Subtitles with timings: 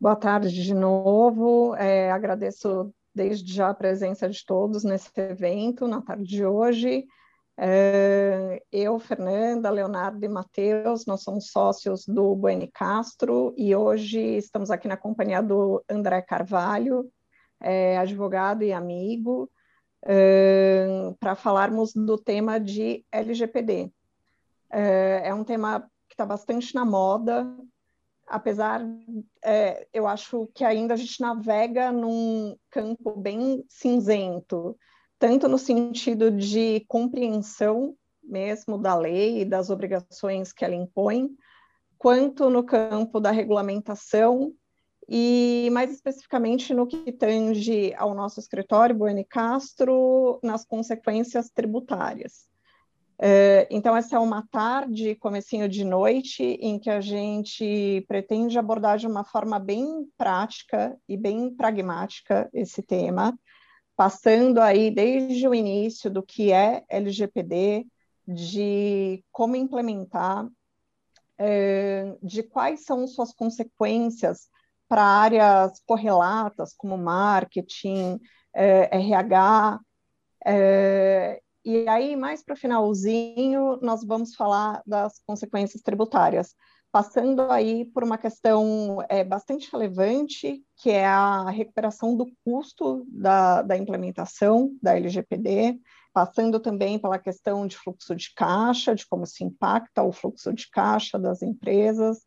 [0.00, 1.74] Boa tarde de novo.
[1.76, 7.06] É, agradeço desde já a presença de todos nesse evento, na tarde de hoje.
[7.54, 14.70] É, eu, Fernanda, Leonardo e Matheus, nós somos sócios do Buene Castro e hoje estamos
[14.70, 17.12] aqui na companhia do André Carvalho,
[17.60, 19.50] é, advogado e amigo,
[20.06, 23.92] é, para falarmos do tema de LGPD.
[24.70, 27.46] É, é um tema que está bastante na moda,
[28.30, 28.80] apesar,
[29.44, 34.76] é, eu acho que ainda a gente navega num campo bem cinzento,
[35.18, 41.28] tanto no sentido de compreensão mesmo da lei e das obrigações que ela impõe,
[41.98, 44.54] quanto no campo da regulamentação
[45.08, 52.49] e mais especificamente no que tange ao nosso escritório, Bueno Castro, nas consequências tributárias.
[53.22, 58.96] É, então, essa é uma tarde, comecinho de noite, em que a gente pretende abordar
[58.96, 63.38] de uma forma bem prática e bem pragmática esse tema,
[63.94, 67.86] passando aí desde o início do que é LGPD,
[68.26, 70.48] de como implementar,
[71.36, 74.48] é, de quais são suas consequências
[74.88, 78.18] para áreas correlatas, como marketing,
[78.54, 79.78] RH,
[80.46, 86.54] é, e aí, mais para o finalzinho, nós vamos falar das consequências tributárias,
[86.92, 93.62] passando aí por uma questão é, bastante relevante, que é a recuperação do custo da,
[93.62, 95.78] da implementação da LGPD,
[96.12, 100.68] passando também pela questão de fluxo de caixa, de como se impacta o fluxo de
[100.70, 102.24] caixa das empresas,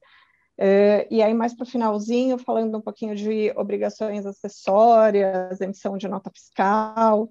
[0.57, 6.07] é, e aí, mais para o finalzinho, falando um pouquinho de obrigações acessórias, emissão de
[6.07, 7.29] nota fiscal,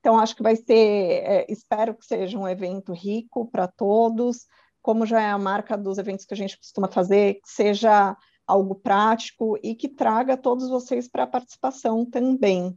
[0.00, 4.46] então, acho que vai ser, é, espero que seja um evento rico para todos,
[4.80, 8.74] como já é a marca dos eventos que a gente costuma fazer, que seja algo
[8.74, 12.76] prático e que traga todos vocês para a participação também.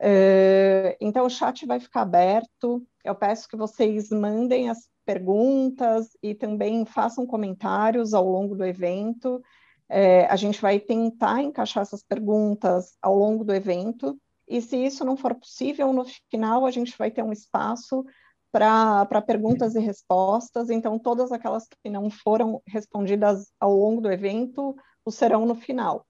[0.00, 6.34] É, então, o chat vai ficar aberto, eu peço que vocês mandem as perguntas e
[6.34, 9.42] também façam comentários ao longo do evento.
[9.86, 15.04] É, a gente vai tentar encaixar essas perguntas ao longo do evento, e se isso
[15.04, 18.04] não for possível, no final a gente vai ter um espaço
[18.52, 24.76] para perguntas e respostas, então todas aquelas que não foram respondidas ao longo do evento,
[25.04, 26.06] o serão no final.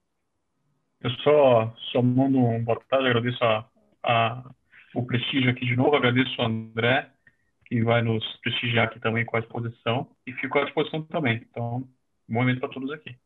[1.01, 3.67] Eu só, só mando um boa tarde, agradeço a,
[4.03, 4.51] a,
[4.95, 7.11] o prestígio aqui de novo, agradeço ao André,
[7.67, 11.47] que vai nos prestigiar aqui também com a exposição, e fico à disposição também.
[11.51, 11.81] Então,
[12.29, 13.17] bom momento para todos aqui.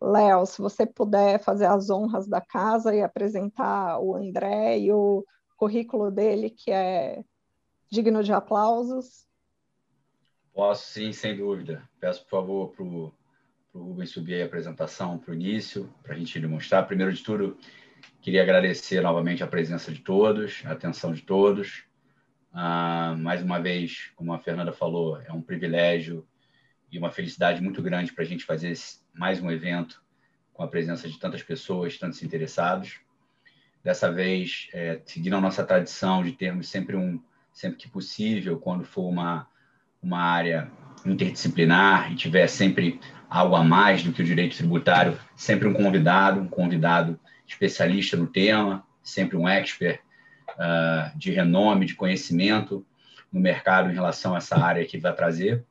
[0.00, 5.24] Léo, se você puder fazer as honras da casa e apresentar o André e o
[5.56, 7.22] currículo dele, que é
[7.90, 9.26] digno de aplausos.
[10.54, 11.86] Posso sim, sem dúvida.
[12.00, 13.12] Peço, por favor, para o
[13.74, 16.86] Rubens subir a apresentação para o início, para a gente demonstrar.
[16.86, 17.58] Primeiro de tudo,
[18.22, 21.84] queria agradecer novamente a presença de todos, a atenção de todos.
[22.52, 26.26] Ah, mais uma vez, como a Fernanda falou, é um privilégio
[26.90, 30.02] e uma felicidade muito grande para a gente fazer esse, mais um evento
[30.52, 33.00] com a presença de tantas pessoas, tantos interessados.
[33.82, 37.20] Dessa vez, é, seguindo a nossa tradição de termos sempre um,
[37.52, 39.48] sempre que possível, quando for uma,
[40.02, 40.70] uma área
[41.04, 46.40] interdisciplinar e tiver sempre algo a mais do que o direito tributário, sempre um convidado,
[46.40, 50.00] um convidado especialista no tema, sempre um expert
[50.50, 52.84] uh, de renome, de conhecimento
[53.32, 55.64] no mercado em relação a essa área que vai trazer.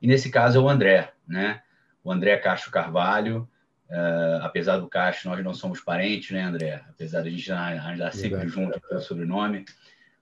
[0.00, 1.62] E nesse caso é o André, né?
[2.06, 3.48] O André Castro Carvalho,
[3.90, 6.80] uh, apesar do Castro, nós não somos parentes, né, André?
[6.88, 8.48] Apesar de a gente andar sempre Exato.
[8.48, 9.64] junto pelo sobrenome,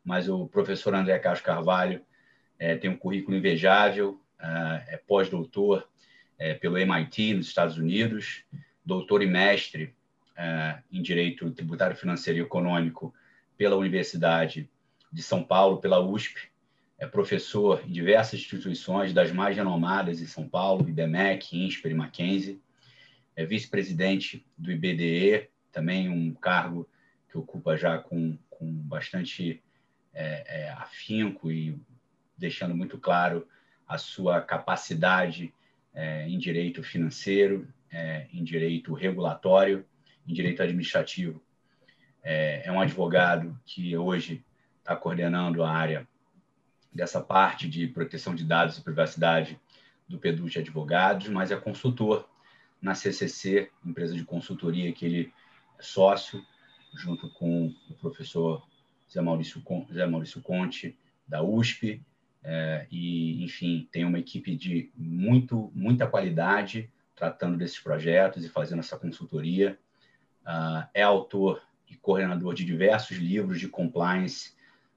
[0.03, 2.01] mas o professor André Castro Carvalho
[2.59, 5.87] é, tem um currículo invejável, uh, é pós-doutor
[6.39, 8.45] é, pelo MIT, nos Estados Unidos,
[8.83, 9.95] doutor e mestre
[10.39, 13.15] uh, em Direito Tributário Financeiro e Econômico
[13.59, 14.71] pela Universidade
[15.13, 16.49] de São Paulo, pela USP,
[16.99, 22.63] é professor em diversas instituições, das mais renomadas em São Paulo, IBMEC, INSPER e Mackenzie.
[23.35, 26.89] É vice-presidente do IBDE, também um cargo
[27.29, 29.61] que ocupa já com, com bastante
[30.13, 31.77] é, é, afinco e
[32.39, 33.47] deixando muito claro
[33.87, 35.53] a sua capacidade
[35.93, 39.85] é, em direito financeiro, é, em direito regulatório,
[40.27, 41.43] em direito administrativo.
[42.23, 44.45] É, é um advogado que hoje
[44.79, 46.09] está coordenando a área
[46.95, 49.61] dessa parte de proteção de dados e privacidade
[50.09, 52.29] do PEDU de Advogados, mas é consultor
[52.81, 55.33] na CCC, empresa de consultoria que ele
[55.79, 56.45] é sócio,
[56.95, 58.67] junto com o professor
[59.11, 59.63] Zé Maurício,
[59.93, 60.97] Zé Maurício Conte,
[61.27, 62.03] da USP,
[62.43, 68.81] é, e, enfim, tem uma equipe de muito, muita qualidade tratando desses projetos e fazendo
[68.81, 69.79] essa consultoria.
[70.43, 74.53] Uh, é autor e coordenador de diversos livros de compliance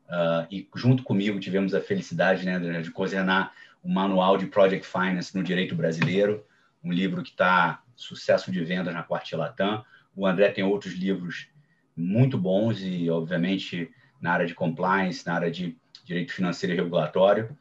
[0.10, 5.36] uh, e junto comigo tivemos a felicidade né, de coordenar o manual de Project Finance
[5.36, 6.46] no direito brasileiro,
[6.84, 9.84] um livro que está sucesso de vendas na Quartilatam.
[10.16, 11.48] O André tem outros livros
[11.96, 13.90] muito bons e, obviamente,
[14.22, 15.76] na área de compliance, na área de
[16.06, 17.58] direito financeiro e regulatório.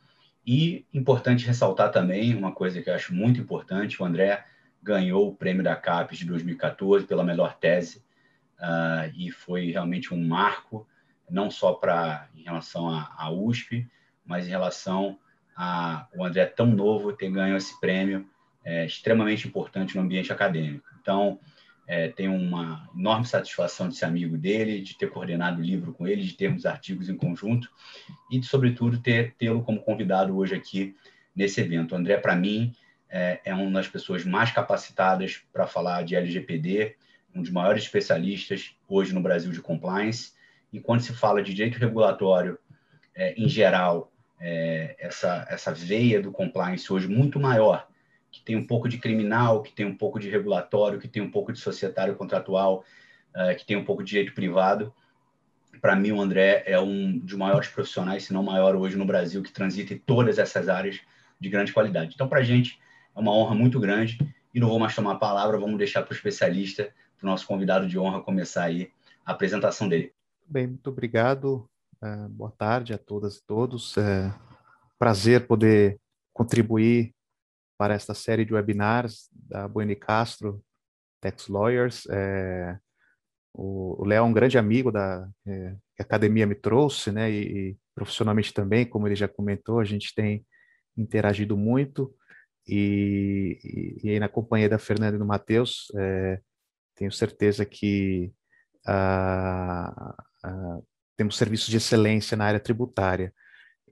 [0.46, 4.44] E importante ressaltar também uma coisa que eu acho muito importante: o André
[4.82, 7.98] ganhou o prêmio da CAPES de 2014 pela melhor tese,
[8.60, 10.86] uh, e foi realmente um marco,
[11.30, 13.86] não só para em relação à USP,
[14.24, 15.18] mas em relação
[15.56, 18.28] a o André tão novo ter ganho esse prêmio
[18.64, 20.86] é, extremamente importante no ambiente acadêmico.
[21.00, 21.38] Então,
[21.86, 26.06] é, tenho uma enorme satisfação de ser amigo dele, de ter coordenado o livro com
[26.06, 27.70] ele, de termos artigos em conjunto
[28.30, 30.96] e, de, sobretudo, tê-lo como convidado hoje aqui
[31.34, 31.92] nesse evento.
[31.92, 32.74] O André, para mim,
[33.08, 36.96] é, é uma das pessoas mais capacitadas para falar de LGPD,
[37.32, 40.32] um dos maiores especialistas hoje no Brasil de compliance.
[40.76, 42.58] E quando se fala de direito regulatório,
[43.14, 47.88] é, em geral, é, essa, essa veia do compliance hoje muito maior
[48.36, 51.30] que tem um pouco de criminal, que tem um pouco de regulatório, que tem um
[51.30, 52.84] pouco de societário contratual,
[53.34, 54.92] uh, que tem um pouco de direito privado.
[55.80, 59.42] Para mim, o André é um dos maiores profissionais, se não maior hoje no Brasil,
[59.42, 61.00] que transita em todas essas áreas
[61.40, 62.12] de grande qualidade.
[62.14, 62.78] Então, para a gente,
[63.14, 64.18] é uma honra muito grande.
[64.52, 67.46] E não vou mais tomar a palavra, vamos deixar para o especialista, para o nosso
[67.46, 68.90] convidado de honra, começar aí
[69.24, 70.12] a apresentação dele.
[70.48, 71.68] Bem, muito obrigado.
[72.00, 73.96] Uh, boa tarde a todas e todos.
[73.96, 74.32] É
[74.96, 76.00] prazer poder
[76.32, 77.12] contribuir
[77.76, 80.62] para esta série de webinars da Buene Castro
[81.20, 82.06] Tax Lawyers.
[82.08, 82.78] É,
[83.52, 87.28] o Léo é um grande amigo da é, que a academia me trouxe, né?
[87.28, 90.46] E, e, profissionalmente também, como ele já comentou, a gente tem
[90.96, 92.14] interagido muito.
[92.68, 95.88] E, e, e aí na companhia da Fernanda e do Matheus,
[96.94, 98.32] tenho certeza que
[98.86, 100.14] ah,
[100.44, 100.78] ah,
[101.16, 103.32] temos serviços de excelência na área tributária.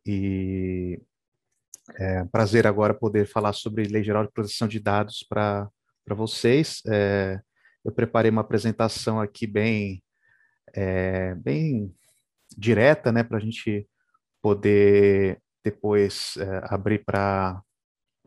[0.07, 1.01] E
[1.99, 5.71] é um prazer agora poder falar sobre Lei Geral de Proteção de Dados para
[6.09, 6.83] vocês.
[6.87, 7.41] É,
[7.85, 10.03] eu preparei uma apresentação aqui bem,
[10.75, 11.95] é, bem
[12.57, 13.89] direta, né, para a gente
[14.41, 17.63] poder depois é, abrir para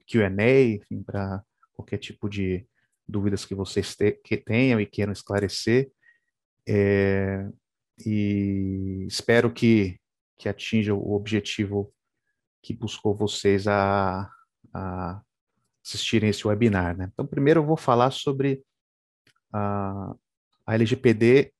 [0.08, 1.44] Q&A, para
[1.74, 2.66] qualquer tipo de
[3.08, 5.92] dúvidas que vocês te, que tenham e queiram esclarecer.
[6.68, 7.48] É,
[8.06, 10.00] e espero que,
[10.38, 11.94] que atinja o objetivo
[12.62, 14.30] que buscou vocês a,
[14.74, 15.22] a
[15.86, 16.96] assistirem esse webinar.
[16.98, 17.10] Né?
[17.12, 18.62] Então, primeiro eu vou falar sobre
[19.54, 20.14] a,
[20.66, 21.54] a LGPD,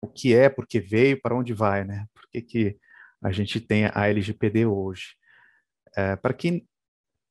[0.00, 2.06] o que é, por que veio, para onde vai, né?
[2.14, 2.78] Por que, que
[3.22, 5.14] a gente tem a LGPD hoje?
[5.94, 6.66] É, para quem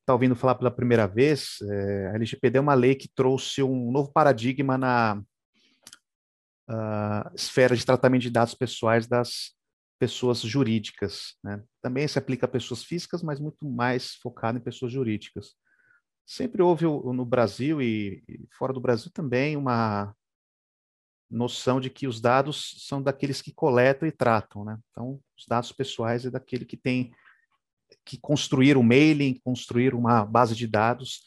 [0.02, 3.92] está ouvindo falar pela primeira vez, é, a LGPD é uma lei que trouxe um
[3.92, 5.22] novo paradigma na
[6.70, 9.54] uh, esfera de tratamento de dados pessoais das
[9.98, 11.36] pessoas jurídicas.
[11.44, 11.62] Né?
[11.82, 15.56] Também se aplica a pessoas físicas, mas muito mais focado em pessoas jurídicas.
[16.26, 18.24] Sempre houve no Brasil e
[18.58, 20.16] fora do Brasil também uma
[21.30, 24.80] noção de que os dados são daqueles que coletam e tratam, né?
[24.92, 27.12] Então, os dados pessoais é daquele que tem
[28.06, 31.24] que construir um mailing, construir uma base de dados,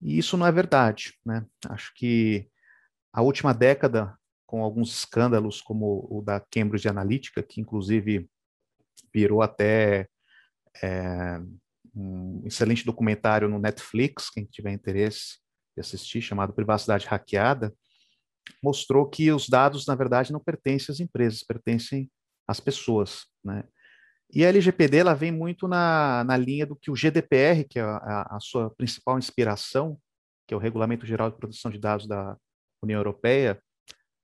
[0.00, 1.46] e isso não é verdade, né?
[1.68, 2.48] Acho que
[3.12, 4.18] a última década
[4.52, 8.28] com alguns escândalos, como o da Cambridge Analytica, que inclusive
[9.10, 10.06] virou até
[10.82, 11.40] é,
[11.96, 15.38] um excelente documentário no Netflix, quem tiver interesse
[15.74, 17.74] de assistir, chamado Privacidade Hackeada,
[18.62, 22.10] mostrou que os dados, na verdade, não pertencem às empresas, pertencem
[22.46, 23.64] às pessoas, né?
[24.34, 27.82] E a LGPD ela vem muito na, na linha do que o GDPR, que é
[27.82, 29.98] a, a sua principal inspiração,
[30.46, 32.36] que é o Regulamento Geral de Proteção de Dados da
[32.82, 33.58] União Europeia,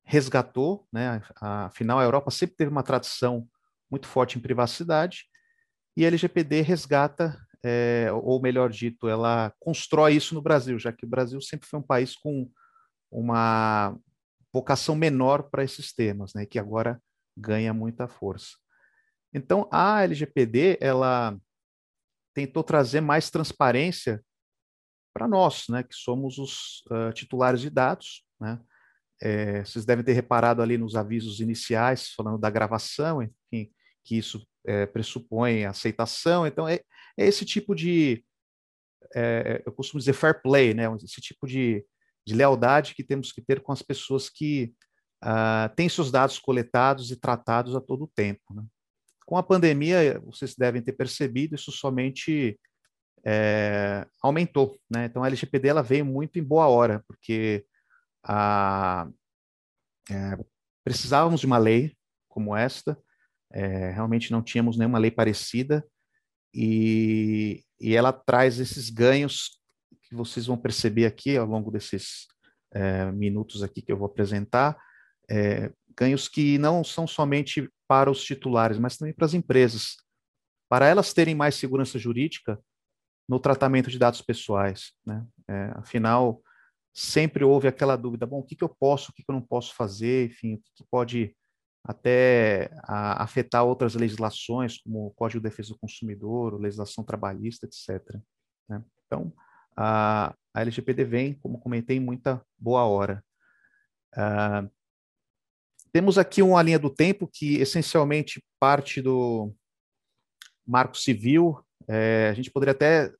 [0.09, 1.23] resgatou, né?
[1.38, 3.47] Afinal, a Europa sempre teve uma tradição
[3.91, 5.27] muito forte em privacidade
[5.95, 11.05] e a LGPD resgata, é, ou melhor dito, ela constrói isso no Brasil, já que
[11.05, 12.50] o Brasil sempre foi um país com
[13.11, 13.95] uma
[14.50, 16.47] vocação menor para esses temas, né?
[16.47, 17.03] Que agora
[17.37, 18.57] ganha muita força.
[19.35, 21.38] Então, a LGPD ela
[22.33, 24.25] tentou trazer mais transparência
[25.12, 25.83] para nós, né?
[25.83, 28.59] Que somos os uh, titulares de dados, né?
[29.21, 33.71] É, vocês devem ter reparado ali nos avisos iniciais, falando da gravação, enfim,
[34.05, 36.47] que isso é, pressupõe aceitação.
[36.47, 36.81] Então, é,
[37.17, 38.25] é esse tipo de,
[39.15, 40.85] é, eu costumo dizer fair play, né?
[41.03, 41.85] esse tipo de,
[42.27, 44.73] de lealdade que temos que ter com as pessoas que
[45.25, 48.43] uh, têm seus dados coletados e tratados a todo tempo.
[48.55, 48.63] Né?
[49.27, 52.59] Com a pandemia, vocês devem ter percebido, isso somente
[54.23, 54.79] aumentou.
[54.91, 55.05] Né?
[55.05, 57.67] Então, a LGPD ela veio muito em boa hora, porque
[58.28, 59.08] a,
[60.11, 60.38] é,
[60.85, 61.97] precisávamos de uma lei
[62.28, 62.97] como esta,
[63.50, 65.85] é, realmente não tínhamos nenhuma lei parecida,
[66.54, 69.58] e, e ela traz esses ganhos
[70.02, 72.26] que vocês vão perceber aqui ao longo desses
[72.73, 74.78] é, minutos aqui que eu vou apresentar,
[75.28, 79.97] é, ganhos que não são somente para os titulares, mas também para as empresas,
[80.68, 82.61] para elas terem mais segurança jurídica
[83.28, 84.92] no tratamento de dados pessoais.
[85.04, 85.26] Né?
[85.49, 86.42] É, afinal,
[86.99, 89.43] sempre houve aquela dúvida: bom, o que, que eu posso, o que, que eu não
[89.43, 91.37] posso fazer, enfim, o que, que pode
[91.85, 98.21] até a, afetar outras legislações, como o Código de Defesa do Consumidor, legislação trabalhista, etc.
[98.69, 98.83] Né?
[99.07, 99.33] Então,
[99.76, 103.25] a, a LGPD vem, como comentei, muita boa hora.
[104.14, 104.69] Uh,
[105.93, 109.55] temos aqui uma linha do tempo que essencialmente parte do
[110.67, 111.64] Marco Civil.
[111.87, 113.12] É, a gente poderia até.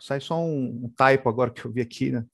[0.00, 2.24] Sai só um, um typo agora que eu vi aqui, né?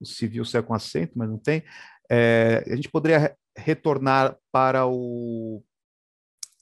[0.00, 1.64] O civil saiu com acento, mas não tem.
[2.10, 5.62] É, a gente poderia retornar para o,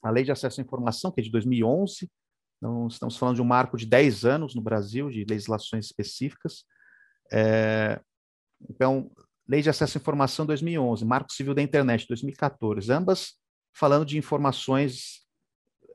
[0.03, 2.09] a Lei de Acesso à Informação, que é de 2011.
[2.57, 6.63] Então, estamos falando de um marco de 10 anos no Brasil, de legislações específicas.
[7.31, 7.99] É,
[8.69, 9.11] então,
[9.47, 13.33] Lei de Acesso à Informação 2011, Marco Civil da Internet 2014, ambas
[13.73, 15.25] falando de informações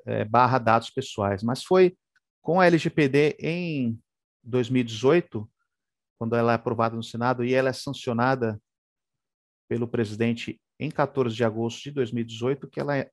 [0.06, 1.97] é, barra dados pessoais, mas foi
[2.42, 3.99] com a LGPD em
[4.42, 5.50] 2018,
[6.20, 8.60] quando ela é aprovada no Senado e ela é sancionada
[9.66, 13.10] pelo presidente em 14 de agosto de 2018, que ela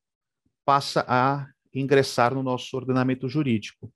[0.66, 3.90] passa a ingressar no nosso ordenamento jurídico.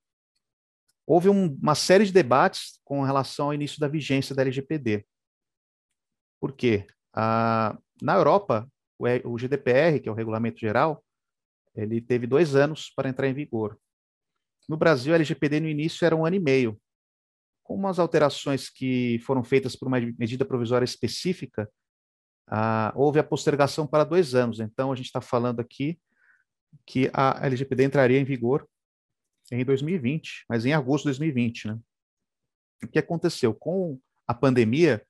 [1.06, 5.06] Houve um, uma série de debates com relação ao início da vigência da LGPD.
[6.40, 6.88] Por quê?
[7.14, 8.66] Ah, na Europa,
[8.98, 11.04] o, o GDPR, que é o Regulamento Geral,
[11.76, 13.78] ele teve dois anos para entrar em vigor.
[14.70, 16.80] No Brasil, a LGPD no início era um ano e meio.
[17.74, 21.70] Umas alterações que foram feitas por uma medida provisória específica,
[22.48, 24.60] ah, houve a postergação para dois anos.
[24.60, 26.00] Então, a gente está falando aqui
[26.86, 28.68] que a LGPD entraria em vigor
[29.52, 31.68] em 2020, mas em agosto de 2020.
[31.68, 31.80] Né?
[32.84, 33.54] O que aconteceu?
[33.54, 35.06] Com a pandemia,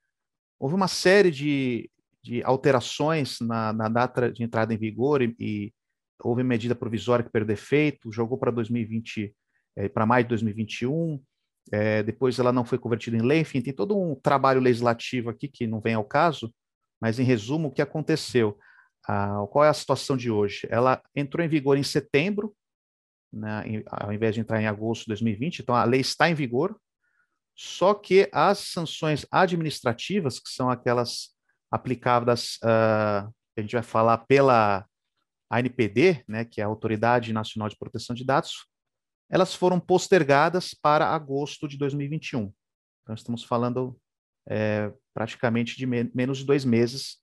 [0.60, 1.90] houve uma série de,
[2.24, 5.74] de alterações na, na, data de entrada em vigor e, e
[6.24, 9.36] houve medida provisória que perdeu efeito, jogou para 2020,
[9.76, 11.22] é, para maio de 2021,
[11.72, 15.48] é, depois ela não foi convertida em lei, enfim, tem todo um trabalho legislativo aqui
[15.48, 16.54] que não vem ao caso,
[17.00, 18.58] mas em resumo, o que aconteceu?
[19.08, 20.68] Ah, qual é a situação de hoje?
[20.70, 22.56] Ela entrou em vigor em setembro,
[23.32, 26.34] né, em, ao invés de entrar em agosto de 2020, então a lei está em
[26.34, 26.80] vigor,
[27.56, 31.30] só que as sanções administrativas, que são aquelas
[31.72, 34.86] aplicadas, uh, a gente vai falar pela
[35.50, 38.66] ANPD, né, que é a Autoridade Nacional de Proteção de Dados,
[39.32, 42.54] elas foram postergadas para agosto de 2021.
[43.02, 43.98] Então, estamos falando
[44.48, 47.18] é, praticamente de me menos de dois meses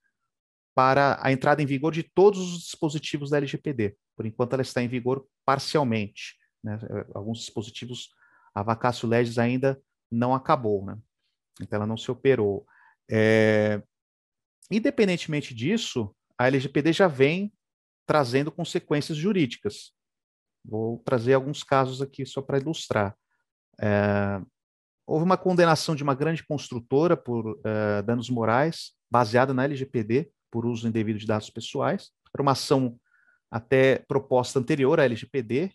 [0.75, 3.95] para a entrada em vigor de todos os dispositivos da LGPD.
[4.17, 6.37] Por enquanto, ela está em vigor parcialmente.
[6.65, 6.79] Né?
[7.15, 8.09] Alguns dispositivos,
[8.55, 10.97] a vacácio legis ainda não acabou, né?
[11.61, 12.67] Então ela não se operou.
[13.11, 13.83] É...
[14.71, 17.53] Independentemente disso, a LGPD já vem
[18.07, 19.93] trazendo consequências jurídicas.
[20.69, 23.17] Vou trazer alguns casos aqui só para ilustrar.
[23.81, 24.41] É...
[25.07, 30.67] Houve uma condenação de uma grande construtora por é, danos morais, baseada na LGPD, por
[30.67, 32.11] uso indevido de dados pessoais.
[32.35, 33.01] Era uma ação
[33.51, 35.73] até proposta anterior à LGPD,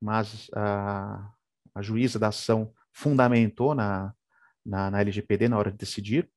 [0.00, 1.30] mas a,
[1.74, 4.14] a juíza da ação fundamentou na,
[4.64, 6.30] na, na LGPD na hora de decidir.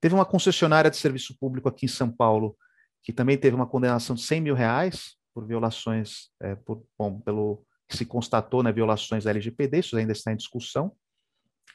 [0.00, 2.56] Teve uma concessionária de serviço público aqui em São Paulo
[3.02, 7.66] que também teve uma condenação de 100 mil reais por violações, é, por, bom, pelo
[7.88, 10.92] se constatou, né, violações da LGPD, isso ainda está em discussão.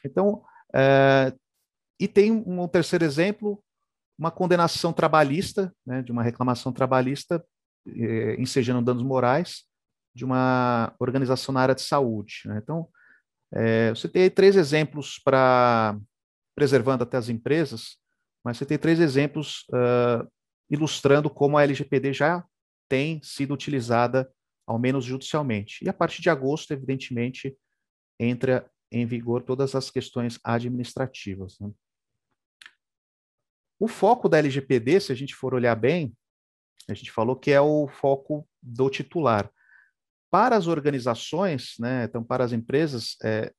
[0.04, 0.42] Então,
[0.74, 1.32] é,
[2.00, 3.62] e tem um terceiro exemplo,
[4.18, 7.44] uma condenação trabalhista, né, de uma reclamação trabalhista,
[7.86, 9.64] é, ensejando danos morais,
[10.14, 12.42] de uma organização na área de saúde.
[12.46, 12.58] Né?
[12.62, 12.88] Então,
[13.52, 15.96] é, você tem três exemplos para
[16.54, 17.96] preservando até as empresas,
[18.44, 20.28] mas você tem três exemplos uh,
[20.68, 22.44] ilustrando como a LGPD já
[22.90, 24.28] tem sido utilizada,
[24.66, 25.84] ao menos judicialmente.
[25.84, 27.56] E a partir de agosto, evidentemente,
[28.18, 31.56] entra em vigor todas as questões administrativas.
[31.60, 31.70] Né?
[33.78, 36.12] O foco da LGPD, se a gente for olhar bem,
[36.88, 39.48] a gente falou que é o foco do titular.
[40.30, 43.52] Para as organizações, né, então para as empresas, é,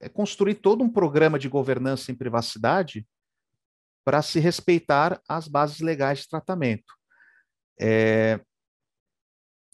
[0.00, 3.06] é construir todo um programa de governança em privacidade
[4.04, 6.94] para se respeitar as bases legais de tratamento.
[7.80, 8.38] É,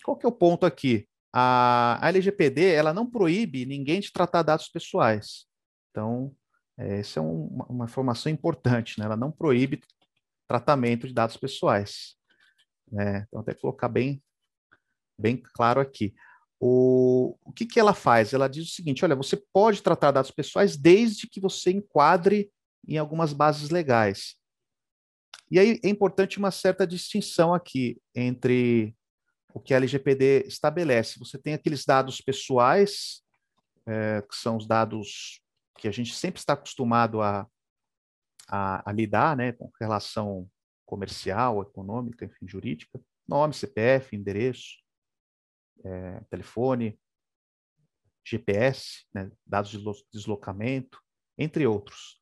[0.05, 1.07] qual que é o ponto aqui?
[1.33, 5.47] A, a LGPD ela não proíbe ninguém de tratar dados pessoais.
[5.91, 6.35] Então,
[6.79, 9.07] é, essa é um, uma, informação importante, né?
[9.07, 9.81] ela não proíbe
[10.49, 12.17] tratamento de dados pessoais.
[12.91, 13.25] Né?
[13.29, 14.23] Então, até colocar bem,
[15.19, 16.15] bem claro aqui.
[16.59, 18.35] O, o que, que ela faz?
[18.35, 22.51] Ela diz o seguinte: olha, você pode tratar dados pessoais desde que você enquadre
[22.87, 24.37] em algumas bases legais.
[25.51, 28.95] E aí é importante uma certa distinção aqui entre
[29.55, 31.19] o que a LGPD estabelece.
[31.19, 33.23] Você tem aqueles dados pessoais,
[33.87, 35.43] é, que são os dados
[35.77, 37.47] que a gente sempre está acostumado a,
[38.49, 40.49] a, a, lidar, né, com relação
[40.85, 44.79] comercial, econômica, enfim, jurídica, nome, CPF, endereço,
[45.85, 46.99] é, telefone,
[48.25, 51.01] GPS, né, dados de deslocamento,
[51.39, 52.21] entre outros.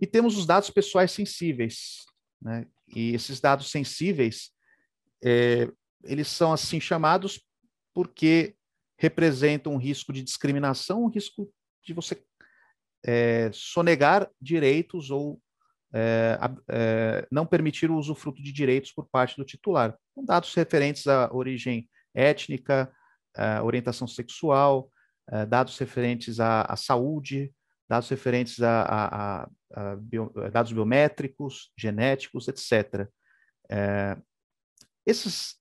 [0.00, 2.06] E temos os dados pessoais sensíveis,
[2.40, 2.66] né?
[2.88, 4.50] E esses dados sensíveis,
[5.22, 5.70] é,
[6.04, 7.40] eles são assim chamados
[7.94, 8.54] porque
[8.98, 11.52] representam um risco de discriminação, um risco
[11.84, 12.22] de você
[13.04, 15.40] é, sonegar direitos ou
[15.92, 16.38] é,
[16.68, 19.96] é, não permitir o usufruto de direitos por parte do titular.
[20.14, 22.92] Com dados referentes à origem étnica,
[23.34, 24.90] à orientação sexual,
[25.48, 27.52] dados referentes à, à saúde,
[27.88, 29.48] dados referentes a, a, a,
[29.92, 33.08] a bio, dados biométricos, genéticos, etc.
[33.70, 34.16] É,
[35.06, 35.57] esses,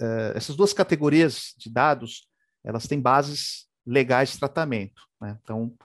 [0.00, 2.28] é, essas duas categorias de dados,
[2.64, 5.02] elas têm bases legais de tratamento.
[5.20, 5.38] Né?
[5.42, 5.76] Então,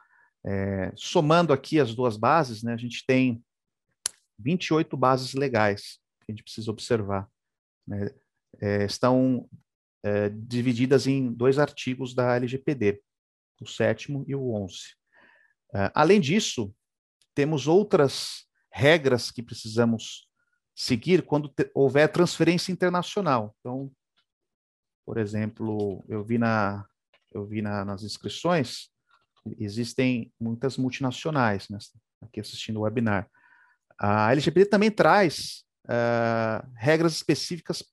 [0.45, 3.43] é, somando aqui as duas bases, né, a gente tem
[4.39, 7.29] 28 bases legais que a gente precisa observar.
[7.87, 8.09] Né?
[8.61, 9.49] É, estão
[10.03, 13.01] é, divididas em dois artigos da LGPD,
[13.61, 14.75] o sétimo e o 11.
[15.73, 16.73] Uh, além disso,
[17.33, 20.27] temos outras regras que precisamos
[20.75, 23.55] seguir quando houver transferência internacional.
[23.59, 23.91] Então,
[25.05, 26.85] por exemplo, eu vi, na,
[27.31, 28.89] eu vi na, nas inscrições,
[29.59, 31.77] existem muitas multinacionais né,
[32.21, 33.29] aqui assistindo o webinar.
[33.99, 37.83] A LGBT também traz uh, regras específicas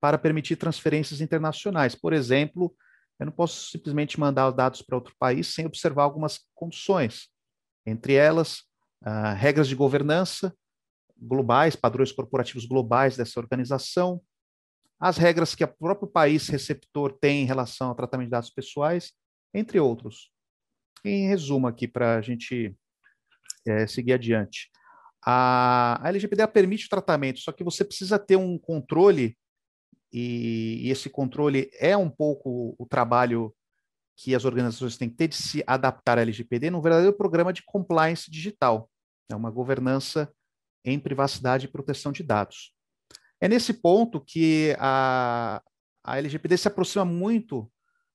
[0.00, 1.94] para permitir transferências internacionais.
[1.94, 2.74] Por exemplo,
[3.18, 7.28] eu não posso simplesmente mandar os dados para outro país sem observar algumas condições.
[7.84, 8.60] Entre elas,
[9.02, 10.54] uh, regras de governança
[11.20, 14.22] globais, padrões corporativos globais dessa organização,
[14.98, 19.12] as regras que o próprio país receptor tem em relação ao tratamento de dados pessoais,
[19.54, 20.30] entre outros.
[21.04, 22.76] Em resumo aqui, para a gente
[23.66, 24.70] é, seguir adiante.
[25.24, 29.36] A, a LGPD permite o tratamento, só que você precisa ter um controle
[30.12, 33.54] e, e esse controle é um pouco o trabalho
[34.16, 37.62] que as organizações têm que ter de se adaptar à LGPD num verdadeiro programa de
[37.62, 38.90] compliance digital,
[39.30, 40.32] é uma governança
[40.84, 42.74] em privacidade e proteção de dados.
[43.40, 45.62] É nesse ponto que a,
[46.04, 47.70] a LGPD se aproxima muito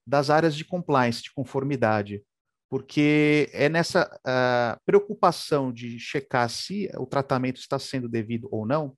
[0.05, 2.23] das áreas de compliance, de conformidade,
[2.69, 8.97] porque é nessa uh, preocupação de checar se o tratamento está sendo devido ou não,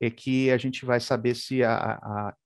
[0.00, 2.36] é que a gente vai saber se a, a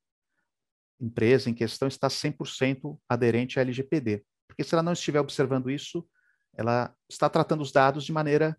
[0.99, 4.25] empresa em questão está 100% aderente à LGPD.
[4.49, 6.07] Porque se ela não estiver observando isso,
[6.55, 8.57] ela está tratando os dados de maneira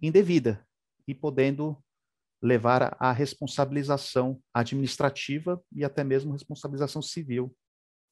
[0.00, 0.64] indevida
[1.06, 1.81] e podendo
[2.42, 7.56] levar à responsabilização administrativa e até mesmo responsabilização civil,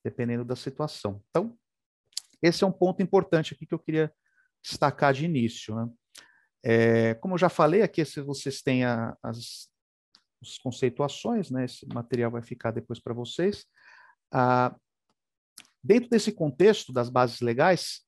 [0.04, 1.20] dependendo da situação.
[1.30, 1.58] Então,
[2.40, 4.12] esse é um ponto importante aqui que eu queria
[4.62, 5.74] destacar de início.
[5.74, 5.90] Né?
[6.62, 9.68] É, como eu já falei, aqui se vocês têm a, as,
[10.40, 11.64] as conceituações, né?
[11.64, 13.66] esse material vai ficar depois para vocês.
[14.32, 14.76] Ah,
[15.82, 18.02] dentro desse contexto das bases legais,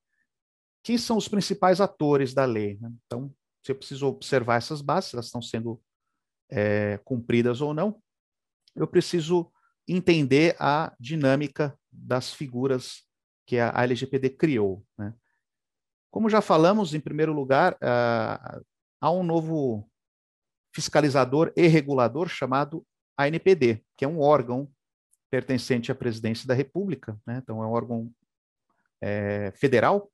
[0.84, 2.78] quem são os principais atores da lei?
[2.80, 2.92] Né?
[3.06, 5.82] Então, você precisa observar essas bases, elas estão sendo
[6.52, 8.00] é, cumpridas ou não.
[8.76, 9.50] Eu preciso
[9.88, 13.04] entender a dinâmica das figuras
[13.46, 14.84] que a LGPD criou.
[14.96, 15.14] Né?
[16.10, 18.60] Como já falamos, em primeiro lugar, ah,
[19.00, 19.88] há um novo
[20.74, 22.86] fiscalizador e regulador chamado
[23.18, 24.70] ANPD, que é um órgão
[25.30, 27.40] pertencente à presidência da República, né?
[27.42, 28.12] então é um órgão
[29.00, 30.10] é, federal,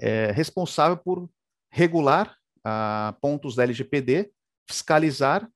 [0.00, 1.30] é, responsável por
[1.70, 4.32] regular ah, pontos da LGPD,
[4.68, 5.50] fiscalizar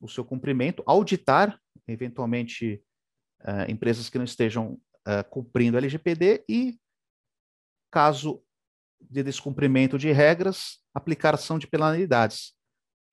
[0.00, 2.82] o seu cumprimento, auditar, eventualmente,
[3.40, 6.78] ah, empresas que não estejam ah, cumprindo a LGPD e,
[7.90, 8.42] caso
[9.00, 12.54] de descumprimento de regras, aplicar ação de penalidades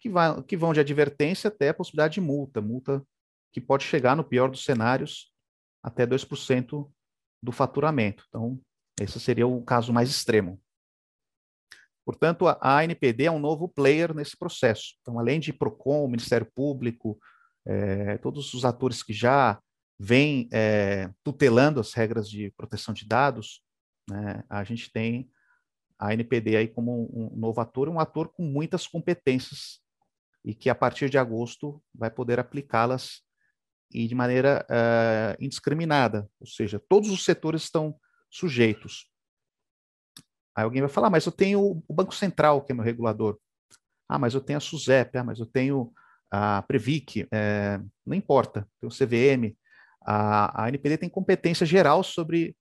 [0.01, 3.05] que, vai, que vão de advertência até a possibilidade de multa, multa
[3.53, 5.31] que pode chegar, no pior dos cenários,
[5.83, 6.91] até 2%
[7.43, 8.25] do faturamento.
[8.29, 8.59] Então,
[8.99, 10.59] esse seria o caso mais extremo.
[12.11, 14.97] Portanto, a ANPD é um novo player nesse processo.
[14.99, 17.17] Então, além de PROCON, Ministério Público,
[17.65, 19.57] é, todos os atores que já
[19.97, 23.63] vêm é, tutelando as regras de proteção de dados,
[24.09, 25.31] né, a gente tem
[25.97, 29.79] a NPD aí como um, novo ator, um ator com muitas competências
[30.43, 33.21] e que a partir de agosto vai poder aplicá-las
[33.89, 37.95] e de maneira uh, indiscriminada, ou seja, todos os setores estão
[38.29, 39.09] sujeitos.
[40.55, 43.37] Aí alguém vai falar, ah, mas eu tenho o Banco Central, que é meu regulador.
[44.07, 45.93] Ah, mas eu tenho a SUSEP, ah, mas eu tenho
[46.29, 49.55] a Previc, é, não importa, tem o CVM.
[50.01, 52.55] A, a NPD tem competência geral sobre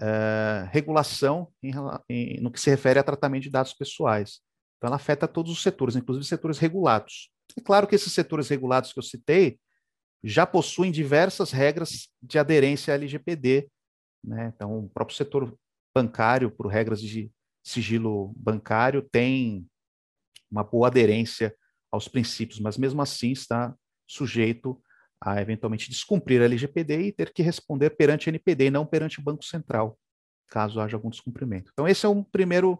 [0.00, 1.72] é, regulação em,
[2.08, 4.40] em, no que se refere a tratamento de dados pessoais.
[4.78, 7.30] Então, ela afeta todos os setores, inclusive setores regulados.
[7.56, 9.58] É claro que esses setores regulados que eu citei
[10.24, 13.68] já possuem diversas regras de aderência à LGPD.
[14.24, 14.52] Né?
[14.54, 15.56] Então, o próprio setor
[15.94, 17.30] bancário, por regras de
[17.64, 19.66] sigilo bancário, tem
[20.50, 21.54] uma boa aderência
[21.90, 23.74] aos princípios, mas mesmo assim está
[24.06, 24.82] sujeito
[25.20, 29.20] a eventualmente descumprir a LGPD e ter que responder perante a NPD e não perante
[29.20, 29.98] o Banco Central,
[30.48, 31.70] caso haja algum descumprimento.
[31.72, 32.74] Então, esse é um primeiro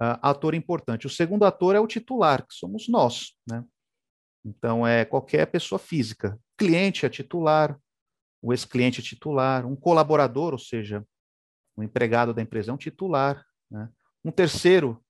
[0.00, 1.06] uh, ator importante.
[1.06, 3.32] O segundo ator é o titular, que somos nós.
[3.48, 3.64] Né?
[4.44, 6.38] Então, é qualquer pessoa física.
[6.56, 7.78] Cliente é titular,
[8.40, 11.04] o ex-cliente é titular, um colaborador, ou seja,
[11.78, 13.44] um empregado da empresa é um titular.
[13.70, 13.88] Né?
[14.24, 15.02] Um terceiro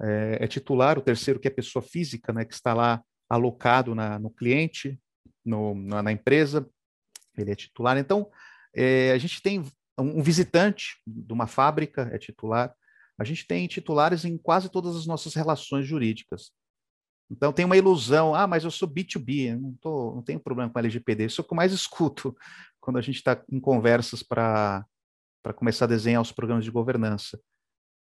[0.00, 4.18] é, é, titular, o terceiro que é pessoa física, né, que está lá alocado na,
[4.18, 5.00] no cliente,
[5.44, 6.68] no, na, na, empresa,
[7.36, 7.96] ele é titular.
[7.96, 8.30] Então,
[8.74, 9.62] é, a gente tem
[9.98, 12.74] um visitante de uma fábrica, é titular.
[13.18, 16.50] A gente tem titulares em quase todas as nossas relações jurídicas.
[17.30, 20.78] Então, tem uma ilusão, ah, mas eu sou B2B, não, tô, não tenho problema com
[20.78, 21.26] LGPD.
[21.26, 22.36] Isso é o que eu mais escuto
[22.80, 24.84] quando a gente está em conversas para
[25.52, 27.40] começar a desenhar os programas de governança.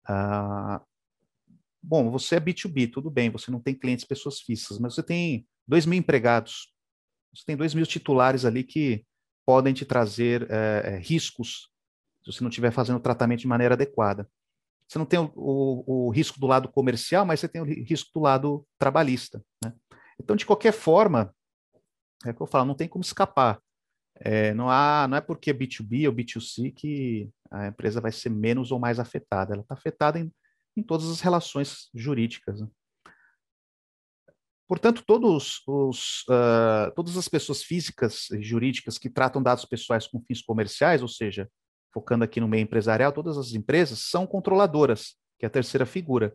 [0.06, 0.82] Ah,
[1.82, 5.46] bom, você é B2B, tudo bem, você não tem clientes pessoas físicas, mas você tem
[5.66, 6.74] dois mil empregados,
[7.34, 9.04] você tem dois mil titulares ali que
[9.46, 11.70] podem te trazer é, riscos
[12.24, 14.28] se você não estiver fazendo o tratamento de maneira adequada.
[14.88, 18.10] Você não tem o, o, o, risco do lado comercial, mas você tem o risco
[18.14, 19.44] do lado trabalhista.
[19.62, 19.72] Né?
[20.20, 21.34] Então, de qualquer forma,
[22.24, 23.60] é o que eu falo, não tem como escapar.
[24.16, 28.30] É, não, há, não é porque é B2B ou B2C que a empresa vai ser
[28.30, 29.54] menos ou mais afetada.
[29.54, 30.32] Ela está afetada em,
[30.76, 32.60] em todas as relações jurídicas.
[32.60, 32.68] Né?
[34.68, 40.22] Portanto, todos os, uh, todas as pessoas físicas e jurídicas que tratam dados pessoais com
[40.22, 41.50] fins comerciais, ou seja,
[41.92, 46.34] focando aqui no meio empresarial, todas as empresas são controladoras, que é a terceira figura.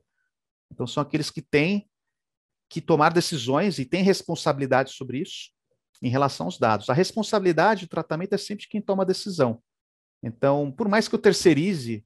[0.71, 1.89] Então, são aqueles que têm
[2.69, 5.49] que tomar decisões e têm responsabilidade sobre isso
[6.01, 6.89] em relação aos dados.
[6.89, 9.61] A responsabilidade de tratamento é sempre de quem toma a decisão.
[10.23, 12.05] Então, por mais que eu terceirize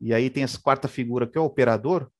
[0.00, 2.10] e aí tem essa quarta figura que é o operador,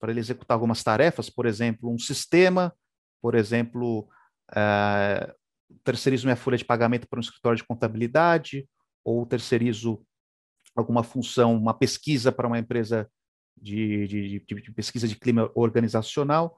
[0.00, 2.74] para ele executar algumas tarefas, por exemplo, um sistema,
[3.20, 4.08] por exemplo,
[4.50, 5.34] uh,
[5.82, 8.68] terceirizo minha folha de pagamento para um escritório de contabilidade,
[9.04, 10.04] ou terceirizo
[10.76, 13.10] alguma função, uma pesquisa para uma empresa
[13.56, 16.56] de, de, de, de pesquisa de clima organizacional.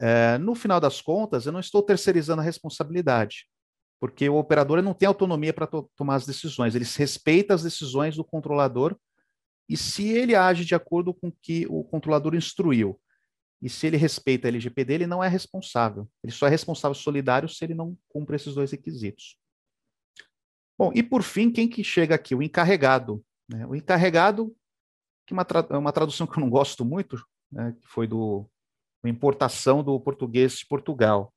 [0.00, 3.46] Uh, no final das contas, eu não estou terceirizando a responsabilidade,
[4.00, 8.16] porque o operador não tem autonomia para to tomar as decisões, ele respeita as decisões
[8.16, 8.96] do controlador
[9.68, 12.98] e se ele age de acordo com o que o controlador instruiu,
[13.62, 16.08] e se ele respeita a LGPD, ele não é responsável.
[16.24, 19.36] Ele só é responsável solidário se ele não cumpre esses dois requisitos.
[20.78, 22.34] Bom, e por fim, quem que chega aqui?
[22.34, 23.22] O encarregado.
[23.46, 23.66] Né?
[23.66, 24.56] O encarregado,
[25.26, 28.48] que é uma, tra uma tradução que eu não gosto muito, né, que foi do
[29.08, 31.32] importação do português de Portugal,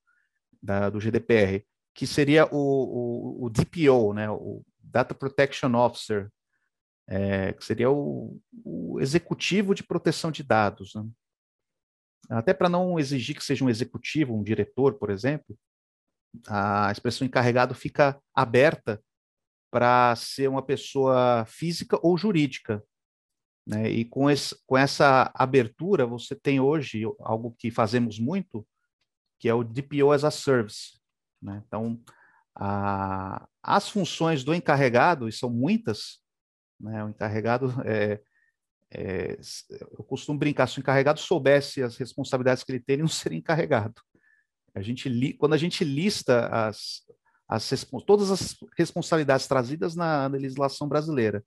[0.61, 6.29] da, do GDPR, que seria o, o, o DPO, né, o Data Protection Officer,
[7.07, 10.95] é, que seria o, o, executivo de proteção de dados.
[10.95, 11.05] Né?
[12.29, 15.57] Até para não exigir que seja um executivo, um diretor, por exemplo,
[16.47, 19.01] a expressão encarregado fica aberta
[19.69, 22.83] para ser uma pessoa física ou jurídica.
[23.65, 23.89] Né?
[23.89, 28.67] E com, esse, com essa abertura, você tem hoje algo que fazemos muito,
[29.39, 30.99] que é o DPO as a Service.
[31.41, 31.61] Né?
[31.65, 32.01] Então,
[32.55, 36.19] a, as funções do encarregado, e são muitas,
[36.79, 37.03] né?
[37.03, 38.21] O encarregado, é,
[38.91, 39.37] é,
[39.97, 43.39] eu costumo brincar, se o encarregado soubesse as responsabilidades que ele tem, ele não seria
[43.39, 44.01] encarregado.
[44.75, 47.03] A gente li, quando a gente lista as,
[47.47, 51.43] as, todas as responsabilidades trazidas na, na legislação brasileira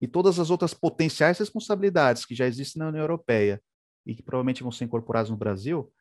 [0.00, 3.60] e todas as outras potenciais responsabilidades que já existem na União Europeia
[4.04, 5.92] e que provavelmente vão ser incorporadas no Brasil,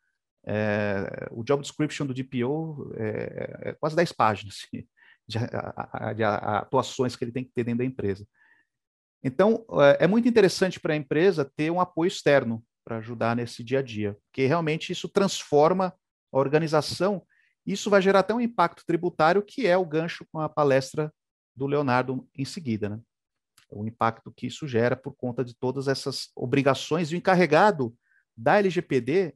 [0.46, 4.58] é, o job description do DPO é, é quase 10 páginas
[5.28, 5.40] de,
[6.16, 8.28] de, atuações que ele tem que ter dentro da empresa.
[9.24, 13.64] Então, é, é muito interessante para a empresa ter um apoio externo para ajudar nesse
[13.64, 15.94] dia a dia, porque realmente isso transforma
[16.32, 17.26] a organização.
[17.66, 21.12] Isso vai gerar até um impacto tributário, que é o gancho com a palestra
[21.56, 22.90] do Leonardo em seguida.
[22.90, 23.00] Né?
[23.70, 27.12] O impacto que isso gera por conta de todas essas obrigações.
[27.12, 27.96] E o encarregado
[28.36, 29.36] da LGPD,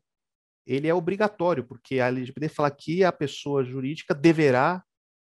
[0.66, 4.84] ele é obrigatório, porque a LGPD fala que a pessoa jurídica deverá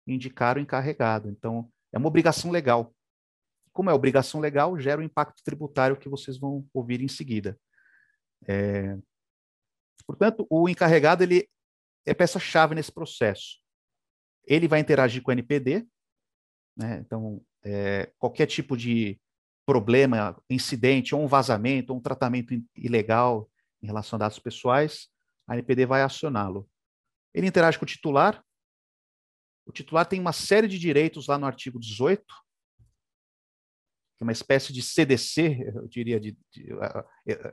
[0.06, 1.28] indicar o encarregado.
[1.28, 2.94] Então, é uma obrigação legal.
[3.72, 7.58] Como é obrigação legal, gera o impacto tributário que vocês vão ouvir em seguida.
[8.46, 8.98] É...
[10.06, 11.48] Portanto, o encarregado ele
[12.04, 13.58] é peça-chave nesse processo.
[14.44, 15.86] Ele vai interagir com o NPD,
[16.76, 16.98] né?
[16.98, 19.20] então, é, qualquer tipo de
[19.66, 23.48] problema, incidente, ou um vazamento, ou um tratamento ilegal
[23.82, 25.08] em relação a dados pessoais,
[25.46, 26.68] a NPD vai acioná-lo.
[27.32, 28.44] Ele interage com o titular.
[29.66, 32.24] O titular tem uma série de direitos lá no artigo 18,
[34.16, 37.04] que é uma espécie de CDC, eu diria, de, de, uh,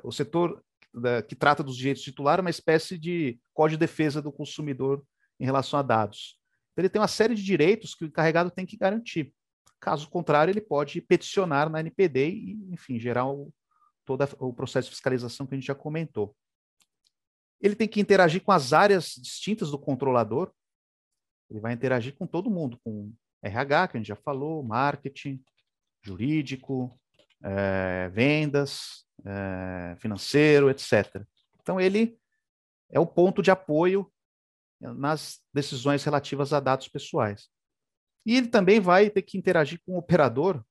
[0.04, 4.22] o setor da, que trata dos direitos titular é uma espécie de código de defesa
[4.22, 5.06] do consumidor
[5.39, 6.39] em relação a dados.
[6.72, 9.34] Então, ele tem uma série de direitos que o encarregado tem que garantir.
[9.80, 13.54] Caso contrário, ele pode peticionar na NPD e, enfim, gerar o,
[14.06, 16.36] todo o processo de fiscalização que a gente já comentou.
[17.62, 20.52] Ele tem que interagir com as áreas distintas do controlador.
[21.50, 25.44] Ele vai interagir com todo mundo, com RH, que a gente já falou, marketing,
[26.02, 27.00] jurídico,
[27.44, 31.24] é, vendas, é, financeiro, etc.
[31.62, 32.18] Então, ele
[32.90, 34.12] é o ponto de apoio
[34.80, 37.50] nas decisões relativas a dados pessoais.
[38.28, 40.62] E ele também vai ter que interagir com o operador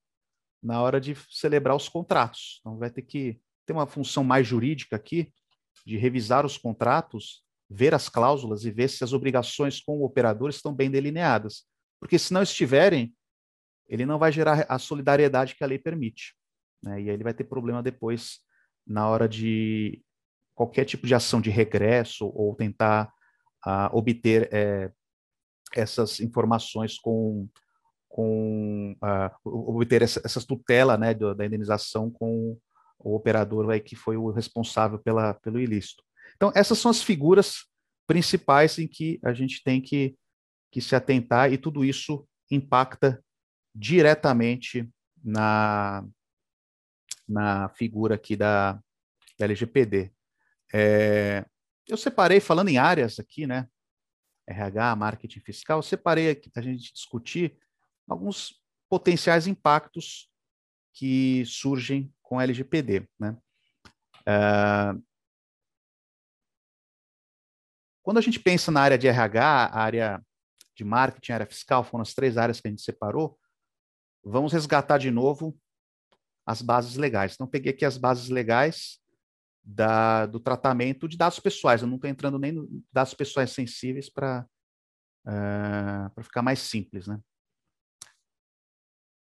[0.61, 2.59] na hora de celebrar os contratos.
[2.59, 5.33] Então, vai ter que ter uma função mais jurídica aqui,
[5.83, 10.51] de revisar os contratos, ver as cláusulas e ver se as obrigações com o operador
[10.51, 11.63] estão bem delineadas.
[11.99, 13.11] Porque se não estiverem,
[13.87, 16.35] ele não vai gerar a solidariedade que a lei permite.
[16.83, 17.01] Né?
[17.01, 18.37] E aí ele vai ter problema depois
[18.85, 19.99] na hora de
[20.53, 23.11] qualquer tipo de ação de regresso ou tentar
[23.65, 24.91] uh, obter é,
[25.73, 27.47] essas informações com,
[28.07, 32.57] com uh, obter essa, essas tutela né, da indenização com
[32.99, 36.03] o operador aí, que foi o responsável pela, pelo ilícito.
[36.35, 37.65] Então, essas são as figuras
[38.05, 40.15] principais em que a gente tem que,
[40.71, 43.23] que se atentar, e tudo isso impacta
[43.75, 44.89] diretamente
[45.23, 46.05] na,
[47.27, 48.73] na figura aqui da,
[49.37, 50.11] da LGPD.
[50.73, 51.45] É,
[51.87, 53.67] eu separei, falando em áreas aqui, né?
[54.47, 57.57] RH, marketing fiscal, separei aqui a gente discutir
[58.07, 60.29] alguns potenciais impactos
[60.93, 63.37] que surgem com a LGPD, né?
[64.25, 64.93] É,
[68.01, 70.25] quando a gente pensa na área de RH, área
[70.75, 73.37] de marketing, área fiscal, foram as três áreas que a gente separou,
[74.23, 75.57] vamos resgatar de novo
[76.45, 77.33] as bases legais.
[77.33, 78.99] Então, peguei aqui as bases legais
[79.67, 81.81] da, do tratamento de dados pessoais.
[81.81, 84.47] Eu não estou entrando nem nos dados pessoais sensíveis para
[85.25, 87.05] uh, eh, ficar mais simples.
[87.05, 87.19] Né?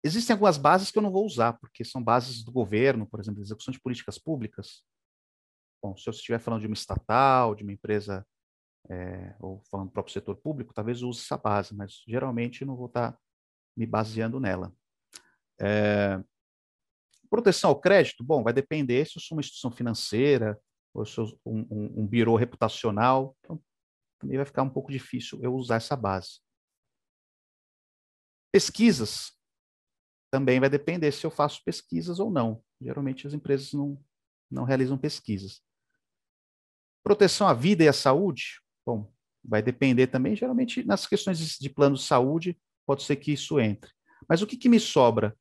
[0.01, 3.41] Existem algumas bases que eu não vou usar, porque são bases do governo, por exemplo,
[3.41, 4.81] execução de políticas públicas.
[5.83, 8.25] Bom, se eu estiver falando de uma estatal, de uma empresa,
[8.89, 12.67] é, ou falando do próprio setor público, talvez eu use essa base, mas geralmente eu
[12.67, 13.17] não vou estar
[13.77, 14.73] me baseando nela.
[15.59, 16.23] É,
[17.29, 20.59] Proteção ao crédito, bom, vai depender se eu sou uma instituição financeira
[20.93, 23.61] ou se eu sou um, um, um birô reputacional, então
[24.19, 26.39] também vai ficar um pouco difícil eu usar essa base.
[28.51, 29.39] Pesquisas,
[30.31, 32.63] também vai depender se eu faço pesquisas ou não.
[32.81, 34.03] Geralmente as empresas não,
[34.49, 35.61] não realizam pesquisas.
[37.03, 39.11] Proteção à vida e à saúde, bom,
[39.43, 43.91] vai depender também, geralmente nas questões de plano de saúde, pode ser que isso entre.
[44.27, 45.35] Mas o que, que me sobra?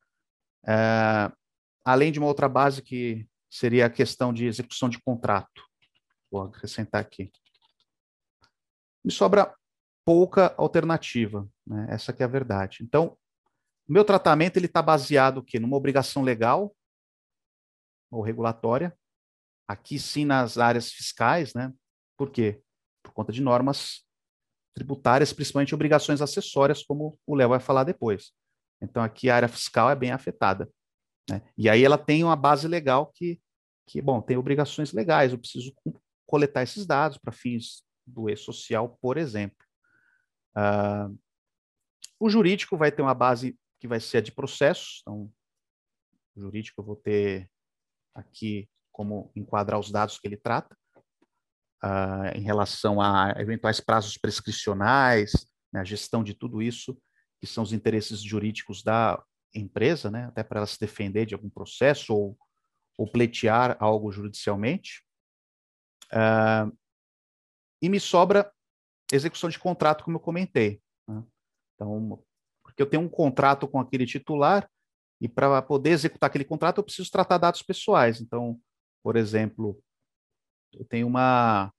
[0.67, 1.33] É,
[1.89, 5.67] além de uma outra base que seria a questão de execução de contrato.
[6.31, 7.33] Vou acrescentar aqui.
[9.03, 9.57] Me sobra
[10.05, 11.87] pouca alternativa, né?
[11.89, 12.81] essa que é a verdade.
[12.83, 13.17] Então,
[13.89, 16.77] o meu tratamento ele está baseado aqui numa obrigação legal
[18.11, 18.95] ou regulatória,
[19.67, 21.73] aqui sim nas áreas fiscais, né?
[22.19, 22.63] Por quê?
[23.03, 24.05] Por conta de normas
[24.75, 28.33] tributárias, principalmente obrigações acessórias, como o Léo vai falar depois.
[28.79, 30.71] Então, aqui a área fiscal é bem afetada.
[31.29, 31.43] Né?
[31.57, 33.41] E aí ela tem uma base legal que,
[33.87, 35.75] que, bom, tem obrigações legais, eu preciso
[36.27, 39.65] coletar esses dados para fins do e-social, por exemplo.
[40.57, 41.19] Uh,
[42.19, 45.31] o jurídico vai ter uma base que vai ser a de processos, então,
[46.35, 47.51] o jurídico eu vou ter
[48.15, 50.77] aqui como enquadrar os dados que ele trata,
[51.85, 57.01] uh, em relação a eventuais prazos prescricionais, né, a gestão de tudo isso,
[57.41, 59.23] que são os interesses jurídicos da
[59.55, 62.39] empresa, né, até para ela se defender de algum processo ou,
[62.97, 65.05] ou pleitear algo judicialmente.
[66.13, 66.77] Uh,
[67.83, 68.53] e me sobra
[69.13, 70.83] execução de contrato, como eu comentei.
[71.07, 71.23] Né?
[71.75, 72.23] Então,
[72.63, 74.71] porque eu tenho um contrato com aquele titular,
[75.21, 78.21] E para poder executar aquele contrato, eu preciso tratar dados pessoais.
[78.21, 78.61] Então,
[79.03, 79.83] por exemplo,
[80.73, 81.73] eu tenho uma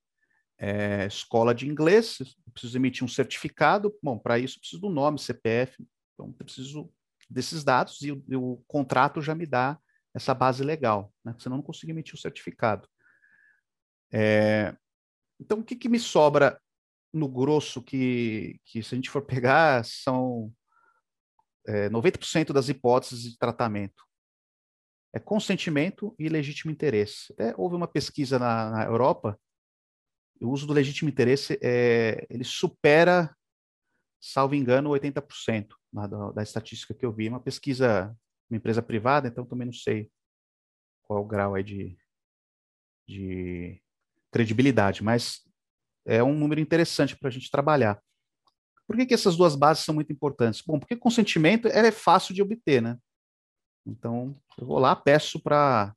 [0.58, 2.18] é, escola de inglês,
[2.52, 3.96] preciso emitir um certificado.
[4.02, 5.82] Bom, para isso eu preciso do nome, CPF.
[6.12, 6.92] Então, eu preciso
[7.30, 9.78] desses dados e o, e o contrato já me dá
[10.12, 11.34] essa base legal, né?
[11.38, 12.88] senão eu não consigo emitir o certificado.
[14.12, 14.74] É,
[15.38, 16.60] então, o que, que, me sobra
[17.12, 20.52] no grosso que, que, se a gente for pegar, são
[21.66, 24.04] é, 90% das hipóteses de tratamento.
[25.12, 27.32] É consentimento e legítimo interesse.
[27.32, 29.38] Até houve uma pesquisa na, na Europa,
[30.40, 33.34] o uso do legítimo interesse, é, ele supera,
[34.20, 37.28] salvo engano, 80% na, da, da estatística que eu vi.
[37.28, 38.14] Uma pesquisa,
[38.50, 40.10] uma empresa privada, então também não sei
[41.02, 41.98] qual é o grau aí de,
[43.08, 43.82] de
[44.30, 45.40] credibilidade, mas
[46.06, 48.00] é um número interessante para a gente trabalhar.
[48.86, 50.62] Por que, que essas duas bases são muito importantes?
[50.66, 52.98] Bom, porque consentimento é fácil de obter, né?
[53.86, 55.94] Então, eu vou lá, peço para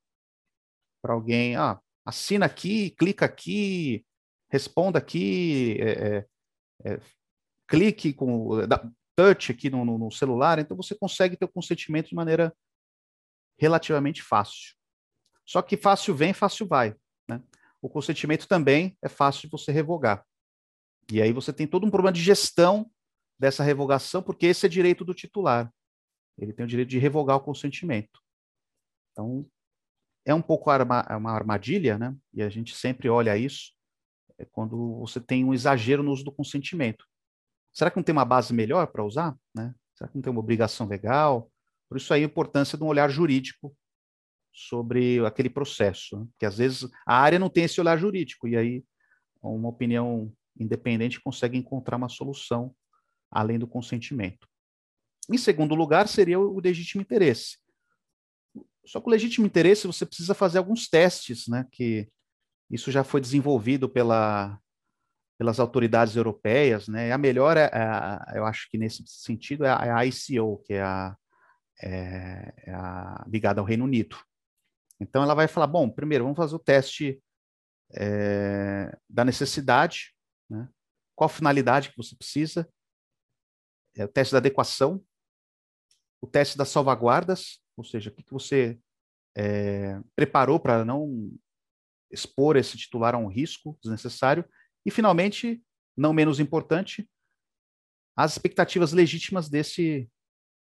[1.03, 4.05] alguém, ah, assina aqui, clica aqui,
[4.49, 6.27] responda aqui, é, é,
[6.85, 6.99] é,
[7.73, 12.09] clique com da, touch aqui no, no, no, celular, então você consegue ter o consentimento
[12.09, 12.55] de maneira
[13.57, 14.75] relativamente fácil.
[15.45, 16.95] Só que fácil vem, fácil vai.
[17.27, 17.41] Né?
[17.81, 20.25] O consentimento também é fácil de você revogar.
[21.11, 22.89] E aí você tem todo um problema de gestão
[23.37, 25.71] dessa revogação, porque esse é direito do titular.
[26.37, 28.21] Ele tem o direito de revogar o consentimento.
[29.11, 29.45] Então,
[30.25, 32.15] é um pouco uma armadilha, né?
[32.33, 33.73] E a gente sempre olha isso
[34.37, 37.05] é quando você tem um exagero no uso do consentimento.
[37.73, 39.35] Será que não tem uma base melhor para usar?
[39.55, 39.73] Né?
[39.95, 41.51] Será que não tem uma obrigação legal?
[41.89, 43.75] Por isso aí a importância de um olhar jurídico
[44.53, 46.27] sobre aquele processo, né?
[46.37, 48.85] que às vezes a área não tem esse olhar jurídico e aí
[49.41, 52.73] uma opinião independente consegue encontrar uma solução
[53.31, 54.47] além do consentimento.
[55.31, 57.57] Em segundo lugar, seria o legítimo interesse.
[58.85, 61.65] Só que o legítimo interesse você precisa fazer alguns testes, né?
[61.71, 62.09] Que
[62.69, 64.59] isso já foi desenvolvido pela,
[65.37, 67.11] pelas autoridades europeias, né?
[67.11, 70.81] A melhor, é, é, eu acho que nesse sentido, é a, é ICO, que é
[70.81, 71.15] a,
[71.81, 74.17] é, é a ligada ao Reino Unido.
[74.99, 77.21] Então ela vai falar, bom, primeiro vamos fazer o teste
[77.95, 80.13] é, da necessidade,
[80.49, 80.69] né?
[81.15, 82.69] qual finalidade que você precisa,
[83.95, 85.03] é o teste da adequação,
[86.21, 88.79] o teste das salvaguardas, ou seja, o que, que você
[90.15, 91.31] preparou para não
[92.11, 94.45] expor esse titular a um risco desnecessário,
[94.85, 95.63] e, finalmente,
[95.95, 97.09] não menos importante,
[98.15, 100.09] as expectativas legítimas desse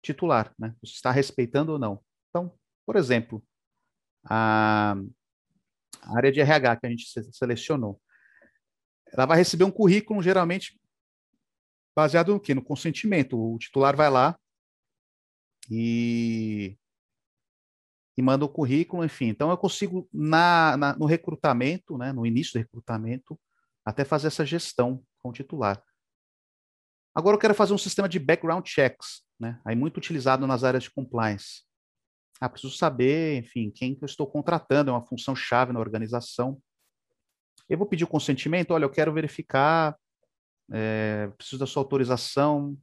[0.01, 0.75] titular, né?
[0.81, 2.03] Você está respeitando ou não.
[2.29, 3.43] Então, por exemplo,
[4.25, 4.95] a,
[6.15, 8.01] área de RH que a gente selecionou,
[9.11, 10.79] ela vai receber um currículo geralmente
[11.95, 12.53] baseado no quê?
[12.53, 13.37] No consentimento.
[13.37, 14.37] O titular vai lá
[15.69, 16.77] e,
[18.17, 19.27] e manda o currículo, enfim.
[19.27, 23.39] Então eu consigo na, na, no recrutamento, né, no início do recrutamento,
[23.85, 25.83] até fazer essa gestão com o titular.
[27.15, 29.59] Agora eu quero fazer um sistema de background checks, né?
[29.63, 31.63] Aí muito utilizado nas áreas de compliance.
[32.41, 36.59] Ah, preciso saber, enfim, quem que eu estou contratando, é uma função chave na organização.
[37.69, 39.95] Eu vou pedir o consentimento, olha, eu quero verificar,
[40.71, 42.77] é, preciso da sua autorização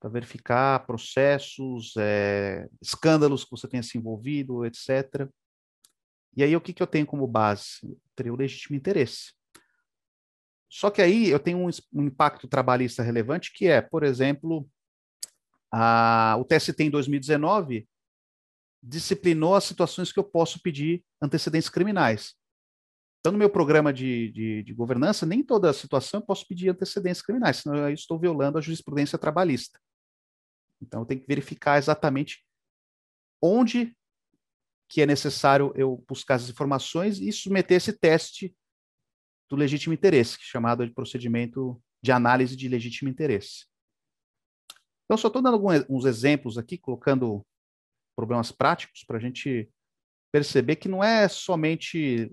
[0.00, 5.28] para verificar processos, é, escândalos que você tenha se envolvido, etc.
[6.36, 7.78] E aí o que, que eu tenho como base?
[7.82, 9.32] Eu teria o legítimo interesse.
[10.74, 14.68] Só que aí eu tenho um, um impacto trabalhista relevante, que é, por exemplo,
[15.72, 17.88] a, o TST em 2019
[18.82, 22.34] disciplinou as situações que eu posso pedir antecedentes criminais.
[23.20, 27.22] Então, no meu programa de, de, de, governança, nem toda situação eu posso pedir antecedentes
[27.22, 29.78] criminais, senão eu estou violando a jurisprudência trabalhista.
[30.82, 32.44] Então, eu tenho que verificar exatamente
[33.40, 33.96] onde
[34.88, 38.52] que é necessário eu buscar as informações e submeter esse teste
[39.48, 43.66] do legítimo interesse, é chamado de procedimento de análise de legítimo interesse.
[45.04, 47.44] Então, só estou dando alguns exemplos aqui, colocando
[48.16, 49.70] problemas práticos para a gente
[50.32, 52.32] perceber que não é somente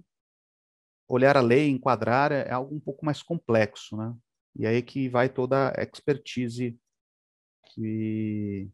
[1.07, 4.15] olhar a lei, enquadrar, é algo um pouco mais complexo, né?
[4.55, 6.77] E aí que vai toda a expertise
[7.73, 8.69] que,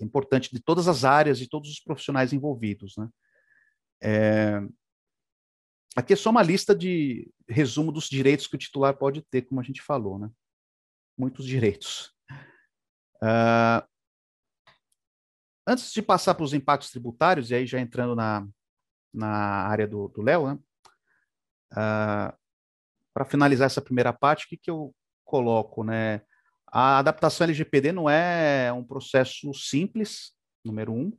[0.00, 3.08] é importante de todas as áreas, de todos os profissionais envolvidos, né?
[4.02, 4.60] É,
[5.96, 9.60] aqui é só uma lista de resumo dos direitos que o titular pode ter, como
[9.60, 10.30] a gente falou, né?
[11.16, 12.14] Muitos direitos.
[13.22, 13.86] Uh,
[15.66, 18.46] antes de passar para os impactos tributários, e aí já entrando na,
[19.12, 19.28] na
[19.68, 20.58] área do Léo, né?
[21.72, 22.36] Uh,
[23.14, 26.22] para finalizar essa primeira parte, o que, que eu coloco, né?
[26.66, 30.32] A adaptação LGPD não é um processo simples,
[30.64, 31.12] número um.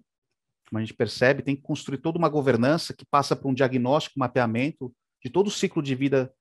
[0.73, 4.17] Como a gente percebe, tem que construir toda uma governança que passa por um diagnóstico,
[4.17, 4.91] mapeamento
[5.23, 6.33] de todo o ciclo de vida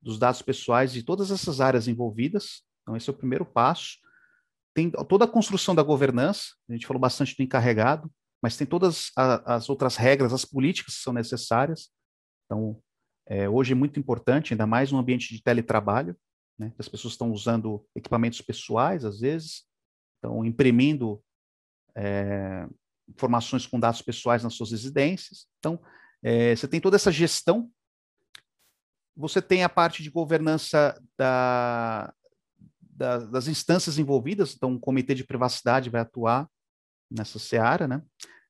[0.00, 2.62] dos dados pessoais de todas essas áreas envolvidas.
[2.82, 3.98] Então, esse é o primeiro passo.
[4.72, 8.08] Tem toda a construção da governança, a gente falou bastante do encarregado,
[8.40, 11.90] mas tem todas as outras regras, as políticas que são necessárias.
[12.46, 12.80] Então,
[13.26, 16.16] é, hoje é muito importante, ainda mais no ambiente de teletrabalho,
[16.56, 16.72] né?
[16.78, 19.64] As pessoas estão usando equipamentos pessoais, às vezes,
[20.22, 21.20] estão imprimindo
[21.96, 22.68] é,
[23.08, 25.46] informações com dados pessoais nas suas residências.
[25.58, 25.80] Então,
[26.22, 27.70] é, você tem toda essa gestão.
[29.16, 32.12] Você tem a parte de governança da,
[32.80, 36.48] da, das instâncias envolvidas, então o Comitê de Privacidade vai atuar
[37.10, 38.02] nessa seara, né?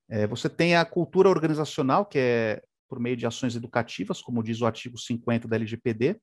[0.09, 4.61] É, você tem a cultura organizacional, que é por meio de ações educativas, como diz
[4.61, 6.21] o artigo 50 da LGPD,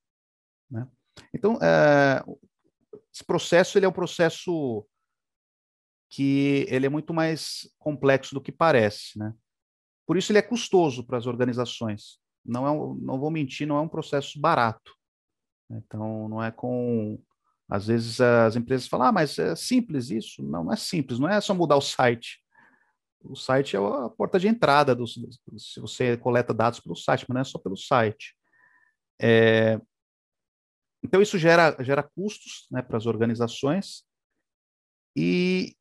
[0.69, 0.87] né?
[1.33, 2.23] Então, é,
[3.13, 4.87] esse processo ele é um processo
[6.11, 9.33] que ele é muito mais complexo do que parece, né?
[10.05, 12.19] Por isso ele é custoso para as organizações.
[12.45, 14.93] Não é, não vou mentir, não é um processo barato.
[15.69, 17.17] Então, não é com
[17.69, 20.43] às vezes as empresas falam, ah, mas é simples isso.
[20.43, 22.43] Não, não é simples, não é só mudar o site.
[23.23, 27.33] O site é a porta de entrada, do, se você coleta dados pelo site, mas
[27.33, 28.35] não é só pelo site.
[29.21, 29.79] É,
[31.01, 34.03] então, isso gera, gera custos né, para as organizações
[35.15, 35.73] e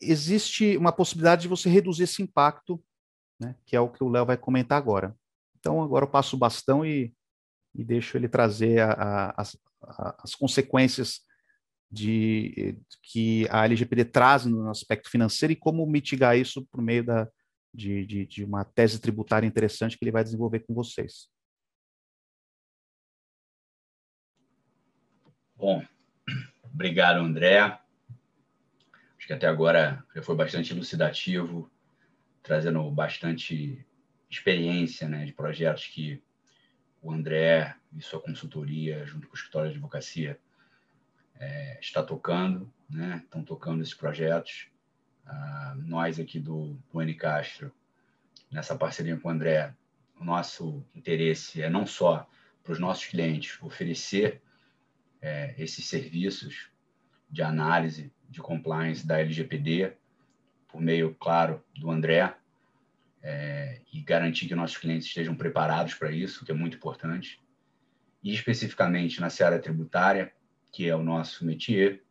[0.00, 2.82] existe uma possibilidade de você reduzir esse impacto,
[3.40, 5.16] né, que é o que o Léo vai comentar agora.
[5.58, 7.14] Então, agora eu passo o bastão e,
[7.74, 11.20] e deixo ele trazer a, a, as, a, as consequências
[11.90, 17.28] de, que a LGPD traz no aspecto financeiro e como mitigar isso por meio da,
[17.72, 21.28] de, de, de uma tese tributária interessante que ele vai desenvolver com vocês.
[25.54, 25.82] Bom,
[26.62, 27.78] obrigado, André.
[29.26, 31.68] Acho que até agora já foi bastante elucidativo,
[32.44, 33.84] trazendo bastante
[34.30, 36.22] experiência né, de projetos que
[37.02, 40.38] o André e sua consultoria, junto com o escritório de advocacia,
[41.40, 43.20] é, está tocando, né?
[43.24, 44.68] estão tocando esses projetos.
[45.26, 47.74] Ah, nós aqui do, do N Castro,
[48.48, 49.74] nessa parceria com o André,
[50.20, 52.30] o nosso interesse é não só
[52.62, 54.40] para os nossos clientes oferecer
[55.20, 56.70] é, esses serviços
[57.28, 59.92] de análise de compliance da LGPD,
[60.68, 62.34] por meio, claro, do André,
[63.22, 67.40] é, e garantir que nossos clientes estejam preparados para isso, que é muito importante.
[68.22, 70.32] E especificamente na seara tributária,
[70.70, 72.02] que é o nosso métier,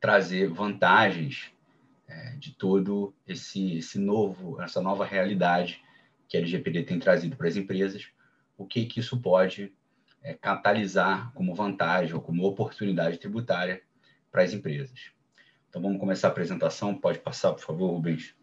[0.00, 1.52] trazer vantagens
[2.08, 5.80] é, de todo esse, esse novo, essa nova realidade
[6.28, 8.08] que a LGPD tem trazido para as empresas,
[8.58, 9.72] o que que isso pode
[10.22, 13.82] é, catalisar como vantagem ou como oportunidade tributária
[14.34, 15.12] para as empresas.
[15.70, 16.92] Então, vamos começar a apresentação.
[16.92, 18.34] Pode passar, por favor, Rubens,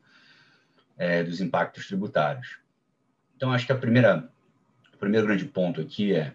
[0.97, 2.59] é, dos impactos tributários.
[3.35, 4.31] Então, acho que a primeira,
[4.93, 6.33] o primeiro grande ponto aqui é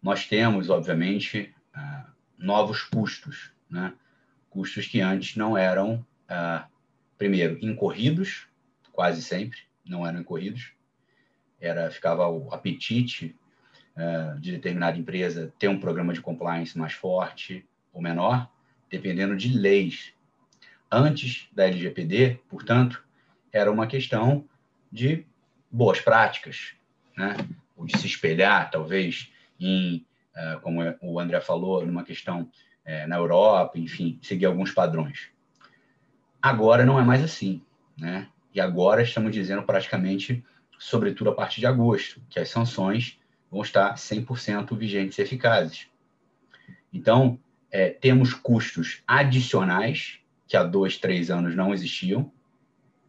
[0.00, 2.08] nós temos, obviamente, uh,
[2.38, 3.92] novos custos, né?
[4.48, 6.64] custos que antes não eram, uh,
[7.18, 8.46] primeiro, incorridos,
[8.92, 10.72] quase sempre, não eram incorridos,
[11.60, 13.36] era ficava o apetite
[13.96, 18.48] uh, de determinada empresa ter um programa de compliance mais forte ou menor,
[18.90, 20.12] dependendo de leis.
[20.90, 23.04] Antes da LGPD, portanto,
[23.52, 24.48] era uma questão
[24.90, 25.26] de
[25.70, 26.74] boas práticas,
[27.16, 27.36] né?
[27.76, 29.30] ou de se espelhar, talvez,
[29.60, 35.30] em, uh, como o André falou, numa questão uh, na Europa, enfim, seguir alguns padrões.
[36.40, 37.62] Agora não é mais assim,
[37.96, 38.28] né?
[38.54, 40.44] E agora estamos dizendo praticamente,
[40.78, 43.20] sobretudo a partir de agosto, que as sanções
[43.50, 45.86] vão estar 100% vigentes e eficazes.
[46.92, 47.38] Então,
[47.70, 52.30] é, temos custos adicionais que há dois, três anos não existiam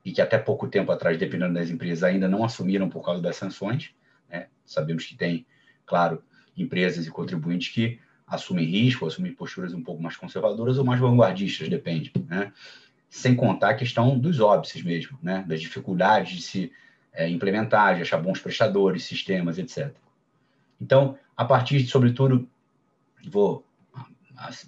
[0.03, 3.35] e que até pouco tempo atrás, dependendo das empresas, ainda não assumiram por causa das
[3.35, 3.91] sanções.
[4.29, 4.47] Né?
[4.65, 5.45] Sabemos que tem,
[5.85, 6.23] claro,
[6.55, 11.69] empresas e contribuintes que assumem risco, assumem posturas um pouco mais conservadoras ou mais vanguardistas,
[11.69, 12.11] depende.
[12.27, 12.51] Né?
[13.09, 15.43] Sem contar a questão dos óbices mesmo, né?
[15.47, 16.71] das dificuldades de se
[17.13, 19.93] é, implementar, de achar bons prestadores, sistemas, etc.
[20.79, 22.47] Então, a partir de, sobretudo,
[23.27, 23.65] vou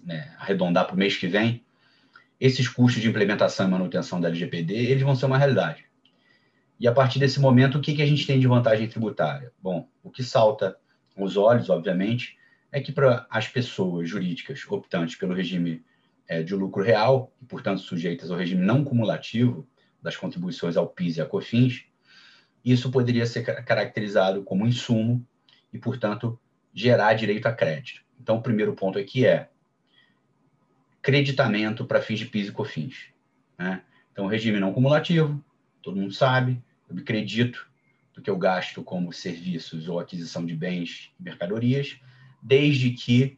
[0.04, 1.64] né, arredondar para o mês que vem,
[2.40, 5.86] esses custos de implementação e manutenção da LGPD, eles vão ser uma realidade.
[6.80, 9.52] E a partir desse momento, o que, que a gente tem de vantagem tributária?
[9.62, 10.76] Bom, o que salta
[11.16, 12.38] aos olhos, obviamente,
[12.72, 15.84] é que para as pessoas jurídicas optantes pelo regime
[16.28, 19.68] é, de lucro real, e, portanto, sujeitas ao regime não cumulativo
[20.02, 21.86] das contribuições ao PIS e à COFINS,
[22.66, 25.24] isso poderia ser caracterizado como insumo
[25.72, 26.40] e, portanto,
[26.74, 28.02] gerar direito a crédito.
[28.20, 29.50] Então, o primeiro ponto aqui é
[31.02, 33.08] creditamento para fins de PIS e COFINS.
[33.58, 33.82] Né?
[34.12, 35.44] Então, regime não cumulativo,
[35.82, 37.68] todo mundo sabe, eu me acredito
[38.14, 41.98] do que eu gasto como serviços ou aquisição de bens e mercadorias,
[42.42, 43.38] desde que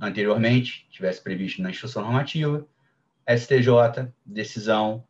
[0.00, 2.66] anteriormente tivesse previsto na instrução normativa,
[3.26, 5.04] STJ, decisão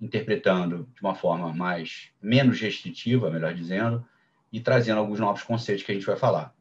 [0.00, 4.04] interpretando de uma forma mais menos restritiva, melhor dizendo,
[4.52, 6.54] e trazendo alguns novos conceitos que a gente vai falar.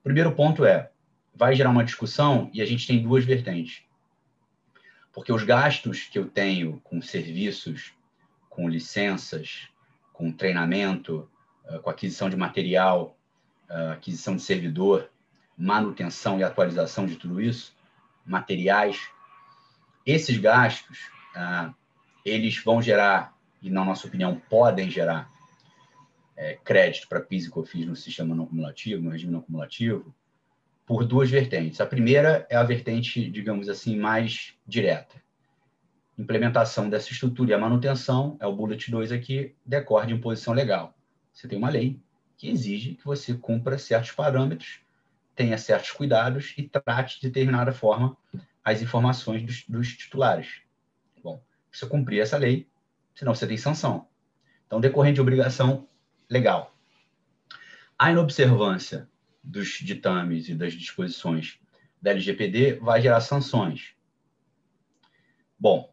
[0.00, 0.90] O primeiro ponto é,
[1.34, 3.82] vai gerar uma discussão e a gente tem duas vertentes.
[5.12, 7.92] Porque os gastos que eu tenho com serviços,
[8.48, 9.68] com licenças,
[10.12, 11.28] com treinamento,
[11.64, 13.16] eh, com aquisição de material,
[13.68, 15.10] eh, aquisição de servidor,
[15.56, 17.76] manutenção e atualização de tudo isso,
[18.24, 19.10] materiais,
[20.06, 21.74] esses gastos, ah,
[22.24, 25.30] eles vão gerar, e na nossa opinião podem gerar,
[26.36, 30.14] é, crédito para PIS e COFINS no sistema não cumulativo, no regime não cumulativo,
[30.90, 31.80] por duas vertentes.
[31.80, 35.22] A primeira é a vertente, digamos assim, mais direta.
[36.18, 40.92] Implementação dessa estrutura e a manutenção, é o bullet 2 aqui, decorre de imposição legal.
[41.32, 42.00] Você tem uma lei
[42.36, 44.80] que exige que você cumpra certos parâmetros,
[45.36, 48.16] tenha certos cuidados e trate de determinada forma
[48.64, 50.60] as informações dos, dos titulares.
[51.22, 52.66] Bom, você cumprir essa lei,
[53.14, 54.08] senão você tem sanção.
[54.66, 55.86] Então, decorrente de obrigação
[56.28, 56.74] legal.
[57.96, 59.08] A inobservância
[59.50, 61.58] dos ditames e das disposições
[62.00, 63.94] da LGPD vai gerar sanções.
[65.58, 65.92] Bom,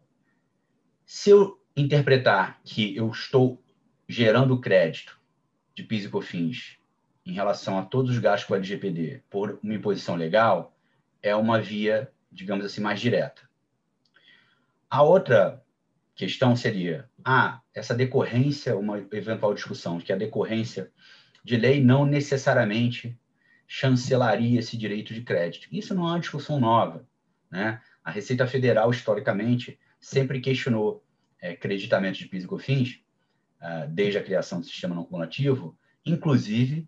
[1.06, 3.62] se eu interpretar que eu estou
[4.08, 5.20] gerando crédito
[5.76, 6.78] de PIS e COFINS
[7.26, 10.76] em relação a todos os gastos com a LGPD por uma imposição legal,
[11.22, 13.42] é uma via, digamos assim, mais direta.
[14.90, 15.62] A outra
[16.16, 20.90] questão seria, ah, essa decorrência, uma eventual discussão, que a decorrência
[21.44, 23.18] de lei não necessariamente
[23.68, 25.68] chancelaria esse direito de crédito.
[25.72, 27.06] Isso não é uma discussão nova.
[27.52, 27.82] Né?
[28.04, 31.04] A Receita Federal, historicamente, sempre questionou
[31.42, 33.00] é, creditamento de PIS e COFINS,
[33.62, 36.88] uh, desde a criação do sistema não cumulativo, inclusive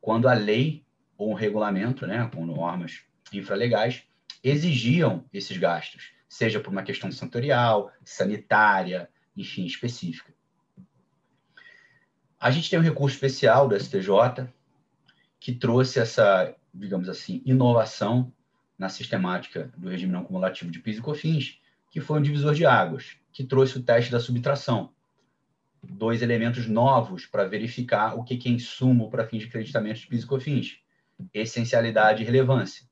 [0.00, 0.84] quando a lei
[1.16, 3.02] ou um regulamento, né, com normas
[3.32, 4.04] infralegais,
[4.44, 10.32] exigiam esses gastos seja por uma questão setorial, sanitária, enfim, específica.
[12.38, 14.48] A gente tem um recurso especial do STJ
[15.40, 18.32] que trouxe essa, digamos assim, inovação
[18.78, 21.60] na sistemática do regime não cumulativo de PIS e COFINS,
[21.90, 24.92] que foi um divisor de águas, que trouxe o teste da subtração.
[25.82, 30.24] Dois elementos novos para verificar o que é insumo para fins de creditamento de PIS
[30.24, 30.78] e COFINS.
[31.32, 32.86] Essencialidade e relevância.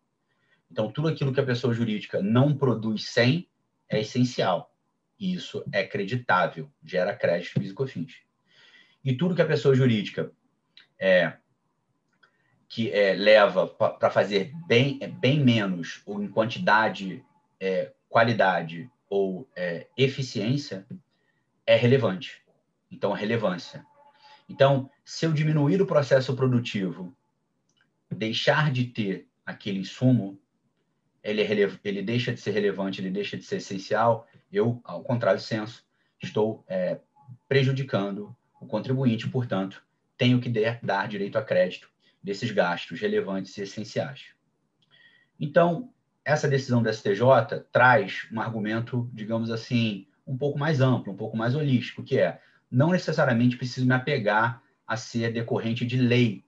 [0.71, 3.49] Então, tudo aquilo que a pessoa jurídica não produz sem
[3.89, 4.73] é essencial.
[5.19, 8.21] E isso é creditável, gera crédito físico-fins.
[9.05, 10.31] E tudo que a pessoa jurídica
[10.99, 11.35] é,
[12.69, 17.25] que é, leva para fazer bem, é, bem menos, ou em quantidade,
[17.61, 20.87] é, qualidade ou é, eficiência,
[21.65, 22.43] é relevante.
[22.91, 23.85] Então, a relevância.
[24.49, 27.17] Então, se eu diminuir o processo produtivo,
[28.11, 30.39] deixar de ter aquele insumo,
[31.23, 35.41] ele, é ele deixa de ser relevante, ele deixa de ser essencial, eu, ao contrário
[35.41, 35.85] do senso,
[36.23, 37.01] estou é,
[37.49, 39.85] prejudicando o contribuinte, portanto,
[40.17, 40.49] tenho que
[40.83, 41.91] dar direito a crédito
[42.27, 44.25] desses gastos relevantes e essenciais.
[45.39, 45.93] Então,
[46.25, 47.21] essa decisão do STJ
[47.71, 52.41] traz um argumento, digamos assim, um pouco mais amplo, um pouco mais holístico, que é
[52.69, 56.45] não necessariamente preciso me apegar a ser decorrente de lei,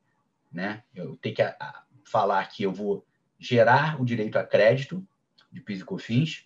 [0.52, 0.82] né?
[0.92, 1.44] Eu tenho que
[2.04, 3.06] falar que eu vou
[3.38, 5.06] gerar o direito a crédito
[5.52, 6.44] de PIS e COFINS,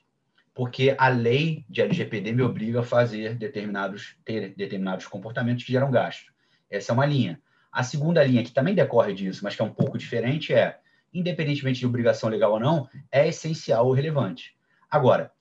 [0.52, 5.90] porque a lei de LGPD me obriga a fazer determinados, ter determinados comportamentos que geram
[5.90, 6.30] gasto.
[6.68, 7.40] Essa é uma linha.
[7.72, 10.78] A segunda linha, que também decorre disso, mas que é um pouco diferente, é,
[11.12, 14.54] independentemente de obrigação legal ou não, é essencial ou relevante.
[14.90, 15.32] Agora,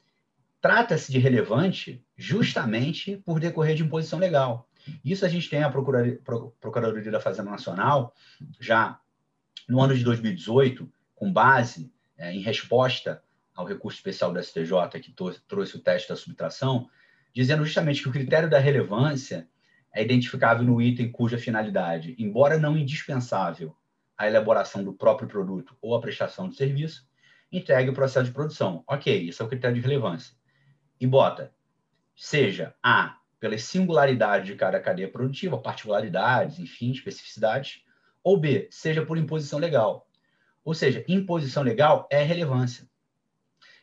[0.62, 4.70] trata-se de relevante justamente por decorrer de imposição legal.
[5.04, 8.16] Isso a gente tem a Procuradoria, da Fazenda Nacional,
[8.60, 9.00] já
[9.68, 13.22] no ano de 2018, com base é, em resposta
[13.54, 15.14] ao recurso especial do STJ que
[15.48, 16.90] trouxe o teste da subtração,
[17.34, 19.48] dizendo justamente que o critério da relevância
[19.94, 23.76] é identificável no item cuja finalidade, embora não indispensável
[24.18, 27.08] à elaboração do próprio produto ou à prestação de serviço,
[27.52, 28.84] entregue o processo de produção.
[28.88, 30.36] Ok, esse é o critério de relevância.
[31.00, 31.54] E bota,
[32.16, 37.84] seja A, pela singularidade de cada cadeia produtiva, particularidades, enfim, especificidades,
[38.24, 40.08] ou B, seja por imposição legal,
[40.64, 42.88] ou seja, imposição legal é relevância.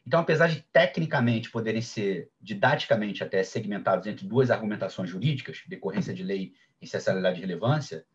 [0.08, 6.22] Então, apesar de tecnicamente poderem ser didaticamente até segmentados entre duas argumentações jurídicas, decorrência de
[6.22, 8.06] lei, essencialidade e relevância,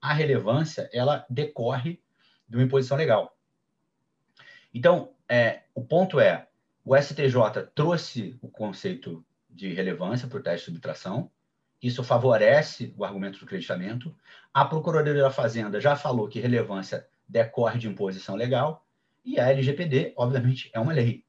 [0.00, 2.00] a relevância ela decorre
[2.48, 3.36] de uma imposição legal.
[4.72, 6.48] Então, é, o ponto é,
[6.82, 11.30] o STJ trouxe o conceito de relevância para o teste de subtração,
[11.82, 14.16] isso favorece o argumento do creditamento.
[14.54, 18.86] A Procuradoria da Fazenda já falou que relevância decorre de imposição legal,
[19.22, 21.25] e a LGPD, obviamente, é uma lei.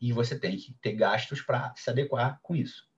[0.00, 2.88] E você tem que ter gastos para se adequar com isso.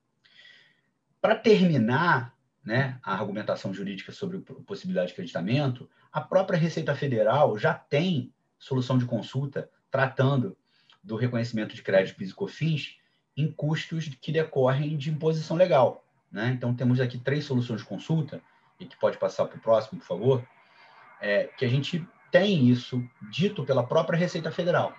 [1.20, 2.34] Para terminar
[2.64, 8.32] né, a argumentação jurídica sobre a possibilidade de creditamento, a própria Receita Federal já tem
[8.58, 10.56] solução de consulta tratando
[11.02, 12.96] do reconhecimento de crédito PIS e COFINS
[13.36, 16.04] em custos que decorrem de imposição legal.
[16.30, 16.50] Né?
[16.50, 18.40] Então, temos aqui três soluções de consulta,
[18.78, 20.48] e que pode passar para o próximo, por favor,
[21.20, 24.94] é, que a gente tem isso dito pela própria Receita Federal.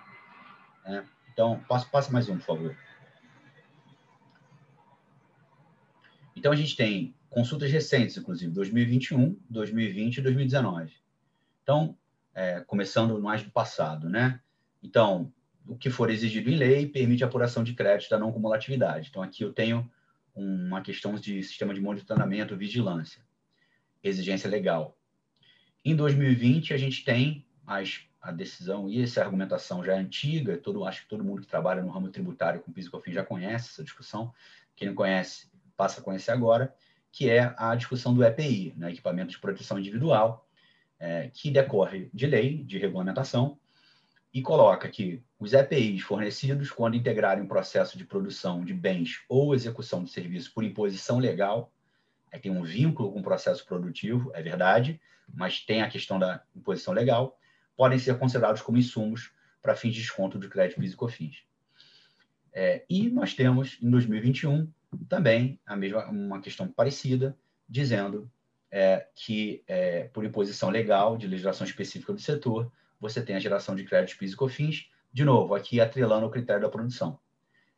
[0.84, 1.04] Né?
[1.34, 2.76] Então, passa, passa mais um, por favor.
[6.36, 10.92] Então, a gente tem consultas recentes, inclusive, 2021, 2020 e 2019.
[11.62, 11.98] Então,
[12.32, 14.40] é, começando mais do passado, né?
[14.80, 15.32] Então,
[15.66, 19.08] o que for exigido em lei permite a apuração de crédito da não cumulatividade.
[19.10, 19.90] Então, aqui eu tenho
[20.34, 23.20] uma questão de sistema de monitoramento, vigilância,
[24.02, 24.96] exigência legal.
[25.84, 30.86] Em 2020, a gente tem as, a decisão, e essa argumentação já é antiga, todo,
[30.86, 33.84] acho que todo mundo que trabalha no ramo tributário com PIS e já conhece essa
[33.84, 34.32] discussão.
[34.74, 36.74] Quem não conhece, passa a conhecer agora,
[37.12, 40.48] que é a discussão do EPI, né, Equipamento de Proteção Individual,
[40.98, 43.58] é, que decorre de lei, de regulamentação,
[44.32, 49.54] e coloca que os EPIs fornecidos, quando integrarem um processo de produção de bens ou
[49.54, 51.70] execução de serviço por imposição legal,
[52.40, 54.98] tem um vínculo com o processo produtivo, é verdade,
[55.32, 57.38] mas tem a questão da imposição legal,
[57.76, 61.32] podem ser considerados como insumos para fins de desconto do crédito PIS e.
[62.52, 64.70] É, e nós temos, em 2021,
[65.08, 67.36] também a mesma, uma questão parecida,
[67.68, 68.30] dizendo
[68.70, 72.70] é, que, é, por imposição legal de legislação específica do setor,
[73.00, 76.68] você tem a geração de créditos PIS e de novo, aqui atrelando o critério da
[76.68, 77.18] produção.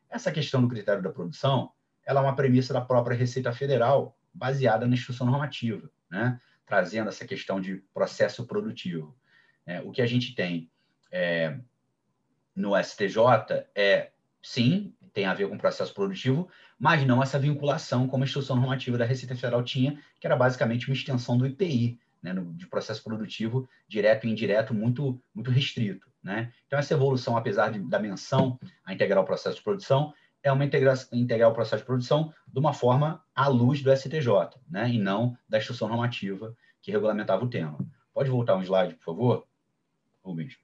[0.09, 1.71] Essa questão do critério da produção,
[2.05, 6.39] ela é uma premissa da própria Receita Federal, baseada na instrução normativa, né?
[6.65, 9.15] trazendo essa questão de processo produtivo.
[9.67, 10.69] É, o que a gente tem
[11.11, 11.59] é,
[12.55, 14.09] no STJ é,
[14.41, 16.47] sim, tem a ver com processo produtivo,
[16.79, 20.87] mas não essa vinculação como a instrução normativa da Receita Federal tinha, que era basicamente
[20.87, 26.07] uma extensão do IPI, né, no, de processo produtivo direto e indireto muito, muito restrito.
[26.23, 26.51] Né?
[26.65, 30.13] Então, essa evolução, apesar de, da menção a integrar o processo de produção,
[30.43, 34.29] é uma integração, integrar o processo de produção de uma forma à luz do STJ,
[34.69, 34.89] né?
[34.89, 37.77] e não da instrução normativa que regulamentava o tema.
[38.13, 39.47] Pode voltar um slide, por favor,
[40.27, 40.57] Rubens?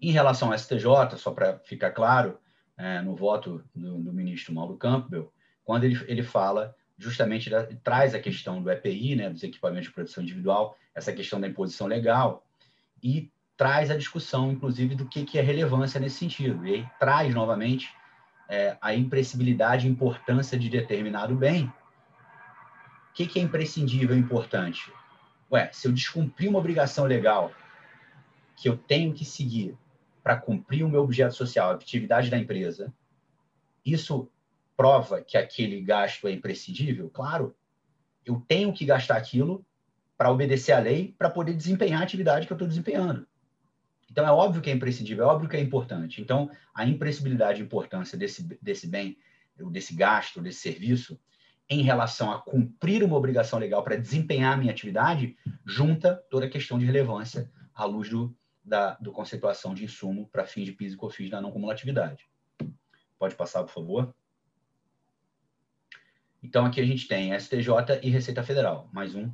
[0.00, 2.38] Em relação ao STJ, só para ficar claro,
[2.76, 5.32] é, no voto do, do, ministro Mauro Campbell,
[5.64, 9.94] quando ele, ele fala justamente da, traz a questão do EPI, né, dos equipamentos de
[9.94, 12.44] proteção individual, essa questão da imposição legal,
[13.02, 16.66] e traz a discussão, inclusive, do que, que é relevância nesse sentido.
[16.66, 17.90] E aí traz, novamente,
[18.48, 21.66] é, a imprescindibilidade e importância de determinado bem.
[23.10, 24.92] O que, que é imprescindível e importante?
[25.50, 27.52] Ué, se eu descumprir uma obrigação legal
[28.56, 29.76] que eu tenho que seguir
[30.22, 32.92] para cumprir o meu objeto social, a atividade da empresa,
[33.84, 34.30] isso
[34.76, 37.10] prova que aquele gasto é imprescindível?
[37.10, 37.54] Claro,
[38.24, 39.64] eu tenho que gastar aquilo
[40.16, 43.26] para obedecer à lei, para poder desempenhar a atividade que eu estou desempenhando.
[44.10, 46.20] Então, é óbvio que é imprescindível, é óbvio que é importante.
[46.20, 49.18] Então, a imprescindibilidade e importância desse, desse bem,
[49.70, 51.18] desse gasto, desse serviço,
[51.68, 55.36] em relação a cumprir uma obrigação legal para desempenhar a minha atividade,
[55.66, 60.46] junta toda a questão de relevância à luz do, da do conceituação de insumo para
[60.46, 62.26] fins de PIS e COFINS da não cumulatividade.
[63.18, 64.14] Pode passar, por favor?
[66.42, 69.32] Então, aqui a gente tem STJ e Receita Federal, mais um.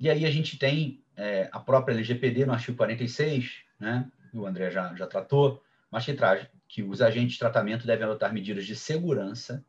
[0.00, 4.70] E aí a gente tem é, a própria LGPD no artigo 46, né, o André
[4.70, 8.76] já, já tratou, mas que traz que os agentes de tratamento devem adotar medidas de
[8.76, 9.64] segurança,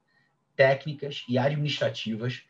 [0.55, 2.43] técnicas e administrativas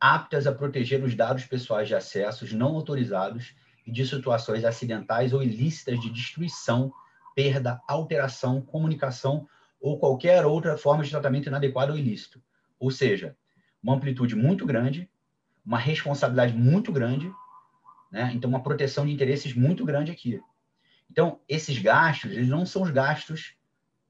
[0.00, 3.54] aptas a proteger os dados pessoais de acessos não autorizados
[3.86, 6.92] e de situações acidentais ou ilícitas de destruição,
[7.34, 9.48] perda, alteração, comunicação
[9.80, 12.42] ou qualquer outra forma de tratamento inadequado ou ilícito.
[12.78, 13.36] Ou seja,
[13.82, 15.10] uma amplitude muito grande,
[15.64, 17.30] uma responsabilidade muito grande,
[18.10, 18.32] né?
[18.34, 20.40] então uma proteção de interesses muito grande aqui.
[21.10, 23.54] Então, esses gastos, eles não são os gastos,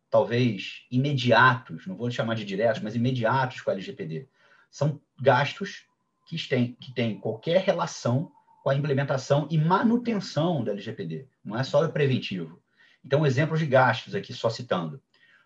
[0.08, 4.28] talvez, imediatos, não vou chamar de diretos, mas imediatos com a LGPD.
[4.74, 5.86] São gastos
[6.26, 11.84] que têm, que qualquer relação com a implementação e manutenção da LGPD, não é só
[11.84, 12.60] o preventivo.
[13.04, 15.00] Então, exemplos de gastos aqui, só citando.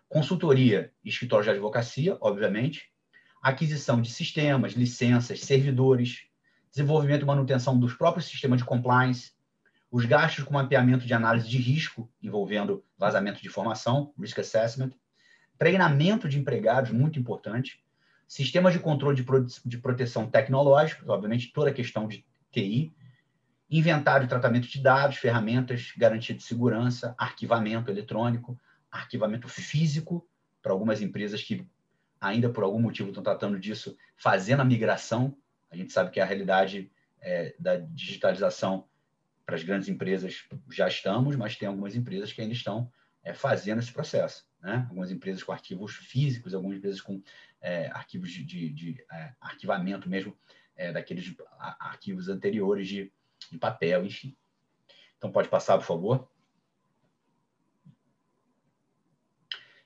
[0.07, 2.91] Consultoria e escritório de advocacia, obviamente,
[3.39, 6.23] aquisição de sistemas, licenças, servidores,
[6.71, 9.33] desenvolvimento e manutenção dos próprios sistemas de compliance,
[9.91, 14.89] os gastos com mapeamento de análise de risco envolvendo vazamento de informação, risk assessment,
[15.55, 17.79] treinamento de empregados, muito importante,
[18.29, 19.25] sistemas de controle de,
[19.65, 22.93] de proteção tecnológica, obviamente toda a questão de TI,
[23.67, 28.57] inventário e tratamento de dados, ferramentas, garantia de segurança, arquivamento eletrônico,
[28.91, 30.27] arquivamento físico,
[30.61, 31.65] para algumas empresas que
[32.21, 35.35] ainda por algum motivo estão tratando disso, fazendo a migração.
[35.71, 38.85] A gente sabe que a realidade é, da digitalização
[39.43, 42.91] para as grandes empresas já estamos, mas tem algumas empresas que ainda estão
[43.23, 44.47] é, fazendo esse processo.
[44.61, 44.85] Né?
[44.89, 47.21] Algumas empresas com arquivos físicos, algumas empresas com
[47.61, 50.37] é, arquivos de, de, de é, arquivamento mesmo,
[50.75, 51.35] é, daqueles
[51.79, 53.11] arquivos anteriores de,
[53.51, 54.35] de papel, enfim.
[55.17, 56.29] Então, pode passar, por favor.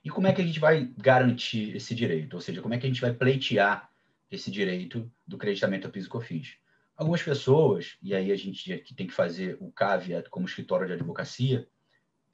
[0.04, 2.34] E como é que a gente vai garantir esse direito?
[2.34, 3.90] Ou seja, como é que a gente vai pleitear
[4.30, 6.58] esse direito do creditamento a PIS e COFINS?
[6.96, 11.68] Algumas pessoas, e aí a gente tem que fazer o caveat como escritório de advocacia,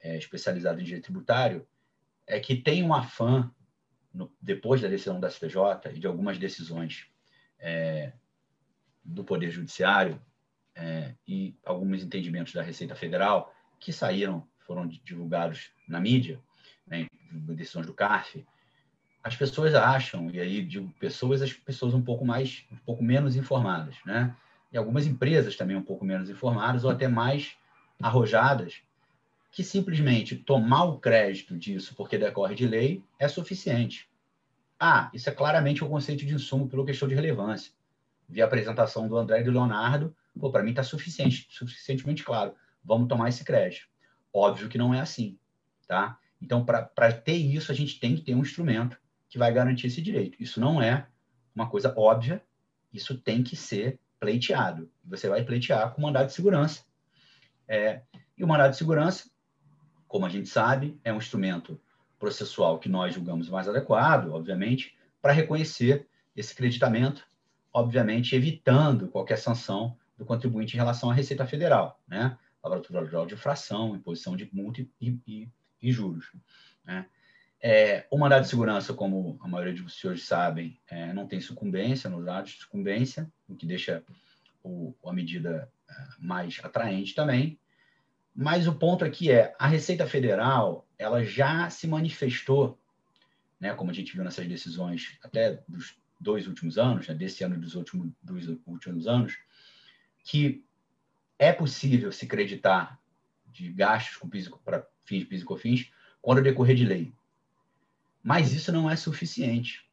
[0.00, 1.66] é, especializado em direito tributário,
[2.26, 3.50] é que tem um afã,
[4.12, 7.06] no, depois da decisão da STJ e de algumas decisões
[7.58, 8.12] é,
[9.04, 10.20] do Poder Judiciário
[10.74, 16.40] é, e alguns entendimentos da Receita Federal que saíram, foram divulgados na mídia,
[16.86, 18.44] né, decisões do CARF,
[19.22, 23.36] as pessoas acham, e aí digo pessoas, as pessoas um pouco mais, um pouco menos
[23.36, 24.34] informadas, né?
[24.72, 27.54] E algumas empresas também um pouco menos informadas ou até mais
[28.00, 28.82] arrojadas,
[29.50, 34.08] que simplesmente tomar o crédito disso porque decorre de lei é suficiente.
[34.78, 37.72] Ah, isso é claramente o um conceito de insumo pela questão de relevância.
[38.28, 40.14] Vi a apresentação do André e do Leonardo,
[40.52, 42.54] para mim está suficiente, suficientemente claro.
[42.82, 43.88] Vamos tomar esse crédito.
[44.32, 45.36] Óbvio que não é assim,
[45.86, 46.18] tá?
[46.40, 48.98] Então, para ter isso, a gente tem que ter um instrumento
[49.28, 50.42] que vai garantir esse direito.
[50.42, 51.06] Isso não é
[51.54, 52.42] uma coisa óbvia,
[52.92, 54.90] isso tem que ser pleiteado.
[55.04, 56.84] Você vai pleitear com mandado de segurança.
[57.68, 58.02] É,
[58.36, 59.29] e o mandado de segurança,
[60.10, 61.80] como a gente sabe, é um instrumento
[62.18, 66.06] processual que nós julgamos mais adequado, obviamente, para reconhecer
[66.36, 67.24] esse creditamento,
[67.72, 72.36] obviamente evitando qualquer sanção do contribuinte em relação à Receita Federal, né?
[72.62, 75.48] Laboratório de fração, imposição de multa e, e
[75.82, 76.30] e juros.
[76.84, 77.06] Né?
[77.62, 82.10] É, o mandado de segurança, como a maioria de vocês sabem, é, não tem sucumbência
[82.10, 84.02] nos dados de sucumbência, o que deixa
[84.62, 87.58] o, a medida é, mais atraente também.
[88.34, 92.78] Mas o ponto aqui é, a Receita Federal, ela já se manifestou,
[93.58, 97.56] né, como a gente viu nessas decisões até dos dois últimos anos, né, desse ano
[97.56, 99.38] e dos últimos, dos últimos anos,
[100.24, 100.64] que
[101.38, 103.00] é possível se creditar
[103.46, 104.28] de gastos com
[104.64, 105.90] para fins PIS e COFINS
[106.22, 107.12] quando decorrer de lei.
[108.22, 109.84] Mas isso não é suficiente,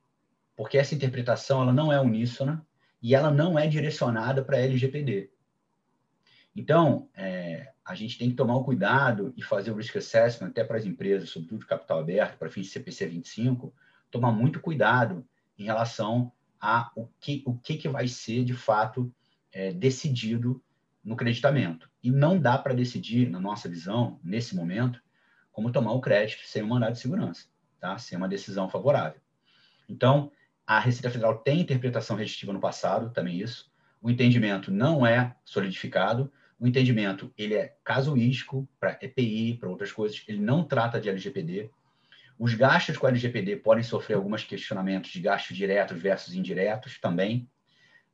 [0.56, 2.66] porque essa interpretação ela não é uníssona
[3.02, 5.30] e ela não é direcionada para a LGPD.
[6.58, 10.64] Então, é, a gente tem que tomar o cuidado e fazer o risk assessment até
[10.64, 13.72] para as empresas, sobretudo de capital aberto, para fins de CPC 25,
[14.10, 15.24] tomar muito cuidado
[15.56, 19.14] em relação a o que, o que, que vai ser, de fato,
[19.52, 20.60] é, decidido
[21.04, 21.88] no creditamento.
[22.02, 25.00] E não dá para decidir, na nossa visão, nesse momento,
[25.52, 27.46] como tomar o crédito sem um mandado de segurança,
[27.80, 28.00] tá?
[28.00, 29.22] sem uma decisão favorável.
[29.88, 30.32] Então,
[30.66, 33.72] a Receita Federal tem interpretação restritiva no passado, também isso.
[34.02, 36.32] O entendimento não é solidificado.
[36.60, 40.24] O entendimento ele é casuístico para EPI, para outras coisas.
[40.28, 41.70] Ele não trata de LGPD.
[42.40, 47.48] Os gastos com a LGPD podem sofrer alguns questionamentos de gastos diretos versus indiretos também.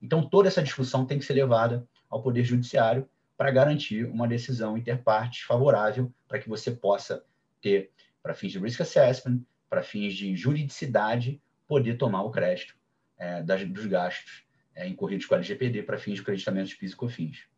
[0.02, 4.78] Então, toda essa discussão tem que ser levada ao Poder Judiciário para garantir uma decisão
[4.78, 7.24] interpartes favorável para que você possa
[7.62, 7.92] ter,
[8.22, 12.76] para fins de risk assessment, para fins de juridicidade, poder tomar o crédito
[13.18, 14.44] é, das, dos gastos
[14.76, 17.53] é, incorridos com a LGPD para fins de creditamento de PIS e COFINS.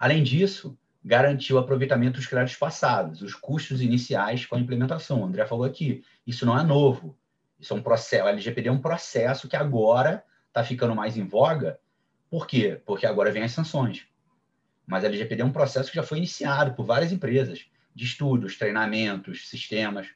[0.00, 5.20] Além disso, garantir o aproveitamento dos créditos passados, os custos iniciais com a implementação.
[5.20, 7.16] O André falou aqui, isso não é novo.
[7.60, 11.24] Isso é um processo, a LGPD é um processo que agora está ficando mais em
[11.24, 11.78] voga
[12.30, 12.80] por quê?
[12.86, 14.06] Porque agora vem as sanções.
[14.86, 18.56] Mas a LGPD é um processo que já foi iniciado por várias empresas de estudos,
[18.56, 20.06] treinamentos, sistemas.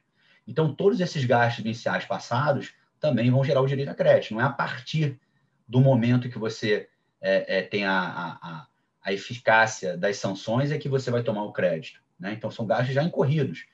[0.47, 4.33] Então, todos esses gastos iniciais passados também vão gerar o direito a crédito.
[4.33, 5.19] Não é a partir
[5.67, 6.87] do momento que você
[7.19, 8.67] é, é, tem a, a,
[9.13, 12.01] eficácia das sanções é que você vai tomar o crédito.
[12.19, 12.33] Né?
[12.33, 13.65] Então, são gastos já incorridos,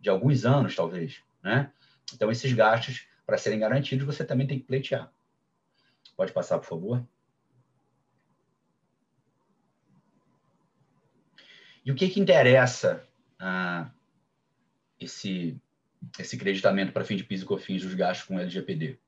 [0.00, 1.22] de alguns anos, talvez.
[1.42, 1.70] Né?
[2.14, 5.12] Então, esses gastos, para serem garantidos, você também tem que pleitear.
[6.16, 7.06] Pode passar, por favor.
[11.84, 13.06] E o que, que interessa
[13.38, 13.90] ah,
[14.98, 15.60] esse,
[16.18, 18.98] esse creditamento para fim de PIS e COFINS dos gastos com LGPD?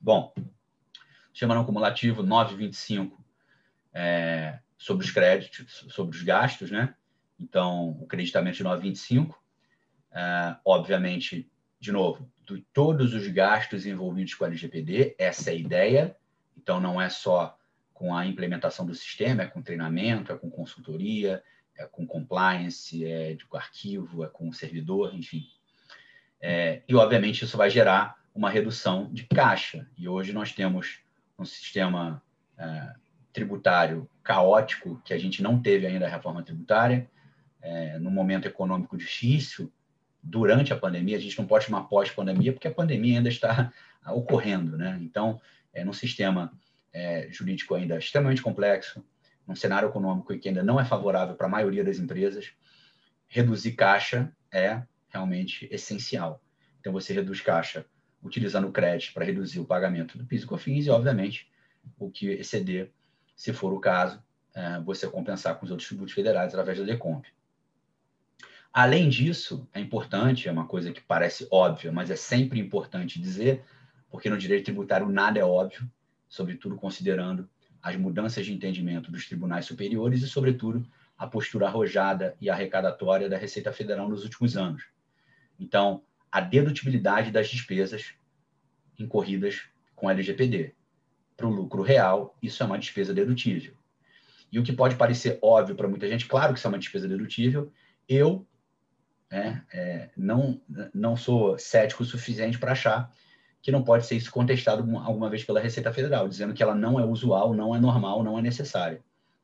[0.00, 0.34] Bom,
[1.32, 3.22] chama não cumulativo 925
[3.92, 6.94] é, sobre os créditos, sobre os gastos, né?
[7.38, 9.42] Então, o creditamento de 925,
[10.12, 11.50] é, obviamente,
[11.80, 16.16] de novo, de todos os gastos envolvidos com a LGPD, essa é a ideia.
[16.56, 17.58] Então, não é só
[17.92, 21.42] com a implementação do sistema, é com treinamento, é com consultoria,
[21.76, 25.46] é com compliance, é com arquivo, é com servidor, enfim.
[26.40, 29.88] É, e, obviamente, isso vai gerar uma redução de caixa.
[29.96, 31.00] E hoje nós temos
[31.38, 32.22] um sistema
[32.58, 32.94] é,
[33.32, 37.08] tributário caótico que a gente não teve ainda a reforma tributária,
[37.60, 39.70] é, num momento econômico difícil,
[40.22, 43.72] durante a pandemia, a gente não pode chamar pós-pandemia, porque a pandemia ainda está
[44.08, 44.76] ocorrendo.
[44.76, 44.98] Né?
[45.02, 45.40] Então,
[45.72, 46.52] é num sistema
[46.92, 49.04] é, jurídico ainda extremamente complexo,
[49.46, 52.52] num cenário econômico que ainda não é favorável para a maioria das empresas,
[53.28, 56.42] reduzir caixa é realmente essencial.
[56.80, 57.84] Então, você reduz caixa
[58.22, 61.46] utilizando o crédito para reduzir o pagamento do PIS e COFINS e, obviamente,
[61.98, 62.90] o que exceder,
[63.34, 64.22] se for o caso,
[64.54, 67.26] é, você compensar com os outros tributos federais através da DECOMP.
[68.72, 73.64] Além disso, é importante, é uma coisa que parece óbvia, mas é sempre importante dizer,
[74.10, 75.88] porque no direito tributário nada é óbvio,
[76.28, 77.48] sobretudo considerando
[77.80, 80.84] as mudanças de entendimento dos tribunais superiores e, sobretudo,
[81.16, 84.84] a postura arrojada e arrecadatória da Receita Federal nos últimos anos.
[85.60, 88.14] Então, a dedutibilidade das despesas
[88.98, 90.74] incorridas com LGPD.
[91.36, 93.74] Para o lucro real, isso é uma despesa dedutível.
[94.52, 97.08] E o que pode parecer óbvio para muita gente, claro que isso é uma despesa
[97.08, 97.72] dedutível,
[98.08, 98.46] eu
[99.34, 99.64] né?
[99.72, 100.60] É, não,
[100.94, 103.12] não sou cético o suficiente para achar
[103.60, 107.00] que não pode ser isso contestado alguma vez pela Receita Federal, dizendo que ela não
[107.00, 109.02] é usual, não é normal, não é necessária,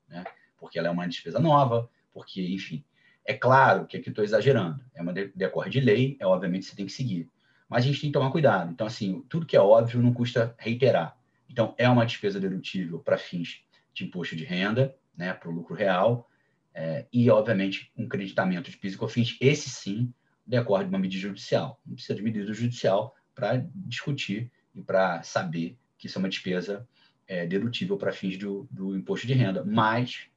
[0.09, 0.23] né?
[0.57, 2.85] porque ela é uma despesa nova, porque, enfim.
[3.25, 6.87] É claro que aqui estou exagerando, é uma decorre de lei, é obviamente você tem
[6.87, 7.29] que seguir.
[7.69, 8.71] Mas a gente tem que tomar cuidado.
[8.71, 11.17] Então, assim, tudo que é óbvio não custa reiterar.
[11.51, 15.75] Então, é uma despesa dedutível para fins de imposto de renda, né, para o lucro
[15.75, 16.31] real,
[16.73, 20.15] é, e, obviamente, um creditamento de PIS e COFINS, esse sim
[20.47, 21.81] decorre de uma medida judicial.
[21.85, 26.89] Não precisa de medida judicial para discutir e para saber que isso é uma despesa
[27.27, 29.65] é, dedutível para fins do, do imposto de renda.
[29.65, 30.29] Mas,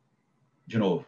[0.66, 1.06] de novo,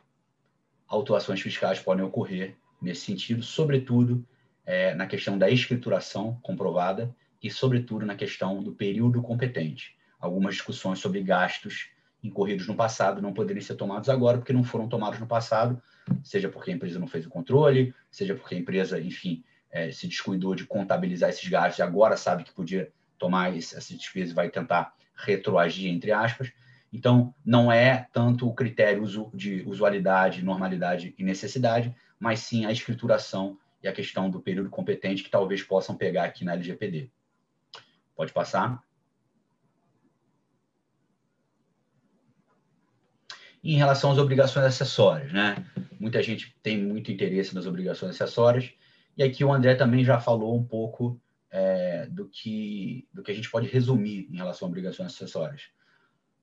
[0.87, 4.25] autuações fiscais podem ocorrer nesse sentido, sobretudo
[4.63, 7.15] é, na questão da escrituração comprovada
[7.45, 9.95] e, sobretudo, na questão do período competente.
[10.19, 11.91] Algumas discussões sobre gastos
[12.23, 15.79] incorridos no passado não poderem ser tomados agora porque não foram tomados no passado,
[16.23, 20.07] seja porque a empresa não fez o controle, seja porque a empresa, enfim, é, se
[20.07, 24.49] descuidou de contabilizar esses gastos e agora sabe que podia tomar essa despesa e vai
[24.49, 26.51] tentar retroagir, entre aspas.
[26.91, 33.55] Então, não é tanto o critério de usualidade, normalidade e necessidade, mas sim a escrituração
[33.83, 37.11] e a questão do período competente que talvez possam pegar aqui na LGPD.
[38.15, 38.83] Pode passar.
[43.65, 45.65] em relação às obrigações acessórias, né?
[45.99, 48.71] Muita gente tem muito interesse nas obrigações acessórias,
[49.17, 53.33] e aqui o André também já falou um pouco é, do, que, do que a
[53.33, 55.69] gente pode resumir em relação a obrigações acessórias.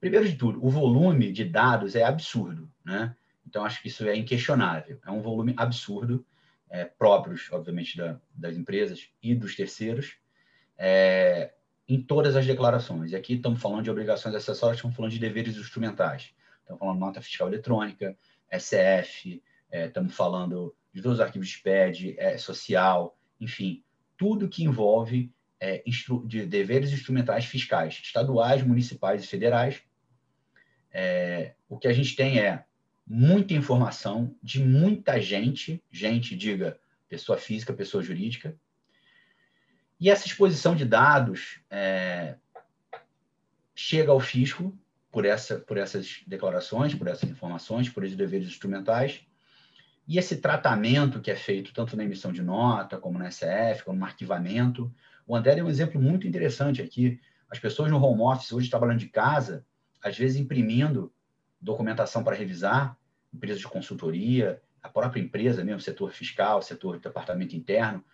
[0.00, 3.14] Primeiro de tudo, o volume de dados é absurdo, né?
[3.46, 4.98] Então, acho que isso é inquestionável.
[5.06, 6.26] É um volume absurdo,
[6.68, 10.16] é, próprios, obviamente, da, das empresas e dos terceiros,
[10.76, 11.52] é,
[11.92, 13.12] em todas as declarações.
[13.12, 16.32] E aqui estamos falando de obrigações acessórias, estamos falando de deveres instrumentais.
[16.62, 18.16] Estamos falando nota fiscal eletrônica,
[18.50, 23.84] SF, é, estamos falando de todos os arquivos de SPED, é, social, enfim,
[24.16, 25.30] tudo que envolve
[25.60, 25.82] é,
[26.24, 29.82] de deveres instrumentais fiscais, estaduais, municipais e federais.
[30.90, 32.64] É, o que a gente tem é
[33.06, 38.56] muita informação de muita gente, gente, diga, pessoa física, pessoa jurídica,
[40.02, 42.34] e essa exposição de dados é,
[43.72, 44.76] chega ao fisco
[45.12, 49.24] por, essa, por essas declarações, por essas informações, por esses deveres instrumentais.
[50.08, 53.96] E esse tratamento que é feito tanto na emissão de nota, como na SF, como
[53.96, 54.92] no arquivamento.
[55.24, 57.20] O André é um exemplo muito interessante aqui.
[57.48, 59.64] As pessoas no home office, hoje trabalhando de casa,
[60.02, 61.12] às vezes imprimindo
[61.60, 62.98] documentação para revisar,
[63.32, 68.04] empresas de consultoria, a própria empresa mesmo, setor fiscal, setor de departamento interno,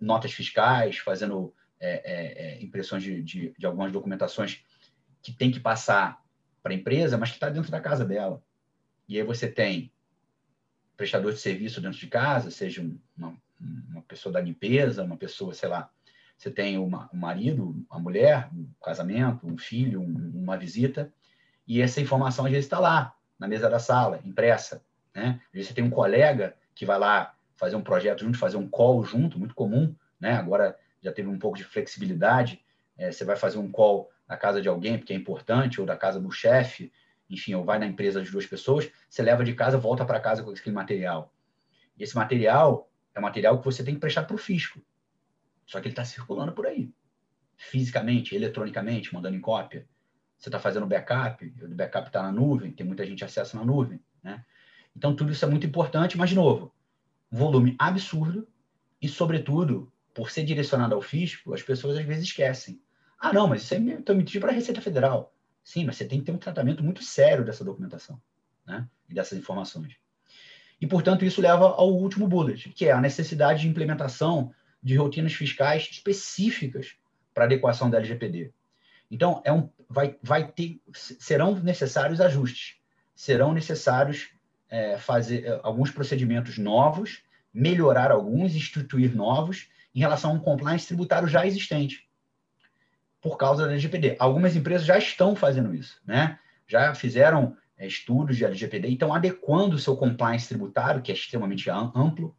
[0.00, 4.62] notas fiscais, fazendo é, é, impressões de, de, de algumas documentações
[5.22, 6.22] que tem que passar
[6.62, 8.42] para a empresa, mas que está dentro da casa dela.
[9.08, 9.92] E aí você tem
[10.96, 12.84] prestador de serviço dentro de casa, seja
[13.16, 15.90] uma, uma pessoa da limpeza, uma pessoa, sei lá,
[16.36, 21.12] você tem uma, um marido, uma mulher, um casamento, um filho, um, uma visita,
[21.66, 24.84] e essa informação às vezes está lá, na mesa da sala, impressa.
[25.14, 25.40] Né?
[25.46, 28.68] Às vezes você tem um colega que vai lá fazer um projeto junto, fazer um
[28.68, 30.32] call junto, muito comum, né?
[30.32, 32.64] agora já teve um pouco de flexibilidade,
[32.96, 35.96] é, você vai fazer um call na casa de alguém, porque é importante, ou da
[35.96, 36.92] casa do chefe,
[37.28, 40.42] enfim, ou vai na empresa de duas pessoas, você leva de casa, volta para casa
[40.42, 41.34] com aquele material.
[41.98, 44.80] E esse material é material que você tem que prestar para o fisco.
[45.66, 46.90] Só que ele está circulando por aí.
[47.56, 49.86] Fisicamente, eletronicamente, mandando em cópia.
[50.38, 54.00] Você está fazendo backup, o backup está na nuvem, tem muita gente acessa na nuvem.
[54.22, 54.44] Né?
[54.96, 56.72] Então, tudo isso é muito importante, mas, de novo,
[57.30, 58.46] volume absurdo
[59.00, 62.80] e, sobretudo, por ser direcionado ao fisco, as pessoas às vezes esquecem.
[63.20, 65.34] Ah, não, mas isso é emitido para a Receita Federal.
[65.62, 68.20] Sim, mas você tem que ter um tratamento muito sério dessa documentação
[68.66, 68.88] né?
[69.08, 69.96] e dessas informações.
[70.80, 74.52] E, portanto, isso leva ao último bullet, que é a necessidade de implementação
[74.82, 76.96] de rotinas fiscais específicas
[77.34, 78.52] para adequação da LGPD.
[79.10, 82.76] Então, é um, vai, vai ter, serão necessários ajustes,
[83.14, 84.30] serão necessários
[84.70, 90.86] é, fazer é, alguns procedimentos novos, melhorar alguns, instituir novos em relação a um compliance
[90.86, 92.08] tributário já existente,
[93.20, 94.16] por causa da LGPD.
[94.18, 96.38] Algumas empresas já estão fazendo isso, né?
[96.66, 101.14] Já fizeram é, estudos de LGPD e estão adequando o seu compliance tributário, que é
[101.14, 102.36] extremamente amplo,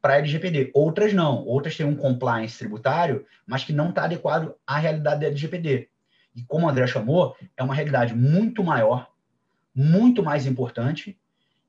[0.00, 0.70] para a LGPD.
[0.74, 1.44] Outras não.
[1.44, 5.88] Outras têm um compliance tributário, mas que não está adequado à realidade da LGPD.
[6.34, 9.10] E como o André chamou, é uma realidade muito maior,
[9.74, 11.18] muito mais importante,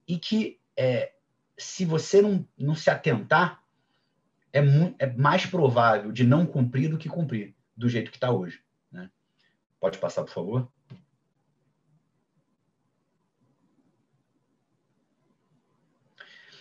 [0.09, 1.13] e que é,
[1.55, 3.63] se você não, não se atentar,
[4.51, 4.59] é,
[4.97, 8.59] é mais provável de não cumprir do que cumprir, do jeito que está hoje.
[8.91, 9.11] Né?
[9.79, 10.67] Pode passar, por favor?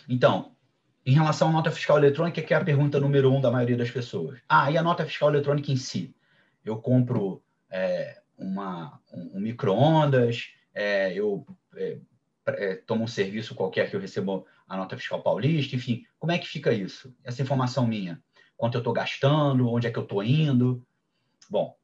[0.06, 0.54] Então,
[1.06, 3.90] em relação à nota fiscal eletrônica, que é a pergunta número um da maioria das
[3.90, 4.40] pessoas.
[4.46, 6.14] Ah, e a nota fiscal eletrônica em si?
[6.62, 11.46] Eu compro é, uma, um, um micro-ondas, é, eu
[11.76, 11.98] é,
[12.50, 16.38] é, tomo um serviço qualquer que eu recebo a nota fiscal paulista, enfim, como é
[16.38, 17.14] que fica isso?
[17.24, 18.22] Essa informação minha?
[18.56, 19.68] Quanto eu estou gastando?
[19.68, 20.84] Onde é que eu estou indo?
[21.48, 21.76] Bom,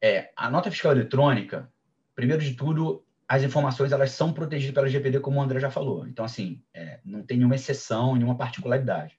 [0.00, 1.72] é, a nota fiscal eletrônica,
[2.14, 6.06] primeiro de tudo, as informações elas são protegidas pela GPD, como o André já falou.
[6.06, 9.18] Então, assim, é, não tem nenhuma exceção, nenhuma particularidade.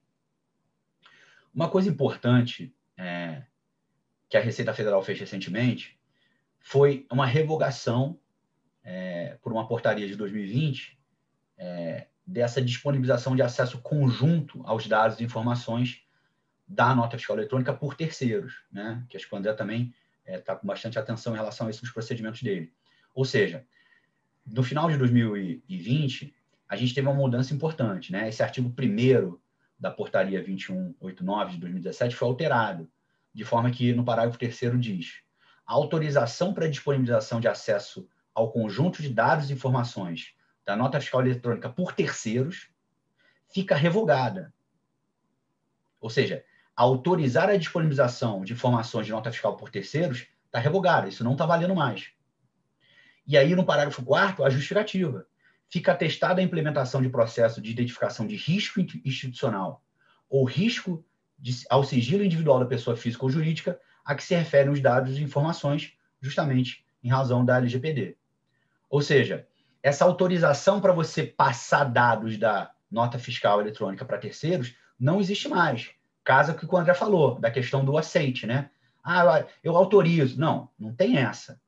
[1.54, 3.44] Uma coisa importante é,
[4.30, 6.00] que a Receita Federal fez recentemente
[6.60, 8.20] foi uma revogação
[8.90, 10.98] é, por uma portaria de 2020
[11.58, 16.02] é, dessa disponibilização de acesso conjunto aos dados e informações
[16.66, 19.04] da nota fiscal eletrônica por terceiros, né?
[19.10, 19.94] que acho que o André também
[20.26, 22.72] está é, com bastante atenção em relação a esses procedimentos dele.
[23.14, 23.66] Ou seja,
[24.46, 26.34] no final de 2020,
[26.70, 28.14] a gente teve uma mudança importante.
[28.14, 28.30] Né?
[28.30, 29.38] Esse artigo 1
[29.78, 32.90] da portaria 2189 de 2017 foi alterado,
[33.34, 35.22] de forma que no parágrafo 3 diz
[35.66, 38.08] a autorização para disponibilização de acesso
[38.38, 42.70] ao conjunto de dados e informações da nota fiscal eletrônica por terceiros
[43.52, 44.54] fica revogada.
[46.00, 51.24] Ou seja, autorizar a disponibilização de informações de nota fiscal por terceiros está revogada, isso
[51.24, 52.12] não está valendo mais.
[53.26, 55.26] E aí, no parágrafo 4 a justificativa.
[55.68, 59.84] Fica atestada a implementação de processo de identificação de risco institucional
[60.30, 61.04] ou risco
[61.40, 65.18] de, ao sigilo individual da pessoa física ou jurídica a que se referem os dados
[65.18, 68.16] e informações, justamente em razão da LGPD.
[68.90, 69.48] Ou seja,
[69.82, 75.92] essa autorização para você passar dados da nota fiscal eletrônica para terceiros não existe mais.
[76.24, 78.70] Casa que o André falou, da questão do aceite, né?
[79.04, 80.40] Ah, eu autorizo.
[80.40, 81.62] Não, não tem essa.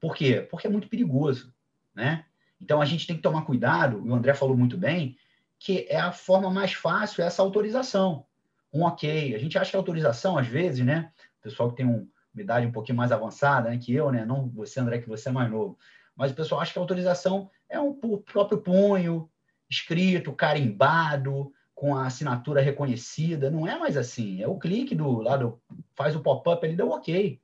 [0.00, 0.46] Por quê?
[0.50, 1.52] Porque é muito perigoso,
[1.94, 2.24] né?
[2.60, 5.18] Então a gente tem que tomar cuidado, e o André falou muito bem,
[5.58, 8.26] que é a forma mais fácil essa autorização.
[8.72, 9.34] Um ok.
[9.34, 11.10] A gente acha que a autorização, às vezes, né?
[11.40, 14.24] O pessoal que tem um, uma idade um pouquinho mais avançada né, que eu, né?
[14.24, 15.78] Não você, André, que você é mais novo.
[16.16, 19.28] Mas o pessoal acha que a autorização é um próprio punho,
[19.68, 23.50] escrito, carimbado, com a assinatura reconhecida.
[23.50, 24.40] Não é mais assim.
[24.40, 25.60] É o clique do lado,
[25.94, 27.40] faz o pop-up ali, deu ok.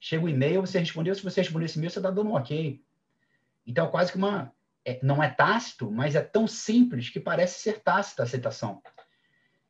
[0.00, 1.14] Chega o e-mail, você respondeu.
[1.14, 2.82] Se você respondeu esse e-mail, você está dando um ok.
[3.66, 4.52] Então, quase que uma.
[4.84, 8.82] É, não é tácito, mas é tão simples que parece ser tácita a aceitação.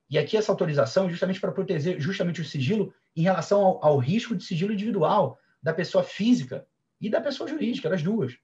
[0.09, 3.99] E aqui essa autorização é justamente para proteger justamente o sigilo em relação ao, ao,
[3.99, 6.67] risco de sigilo individual da pessoa física
[7.03, 8.39] e da pessoa jurídica, das duas.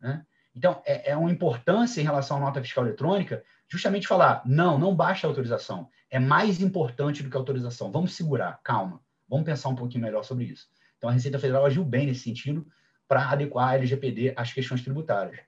[0.00, 0.26] Né?
[0.54, 4.94] Então, é, é uma importância em relação à nota fiscal eletrônica justamente falar, não, não
[4.94, 5.88] basta a autorização.
[6.10, 7.92] É mais importante do que a autorização.
[7.92, 9.00] Vamos segurar, calma.
[9.28, 10.68] Vamos pensar um pouquinho melhor sobre isso.
[10.98, 12.66] Então, a Receita Federal agiu bem nesse sentido
[13.06, 15.38] para adequar a LGPD às questões tributárias.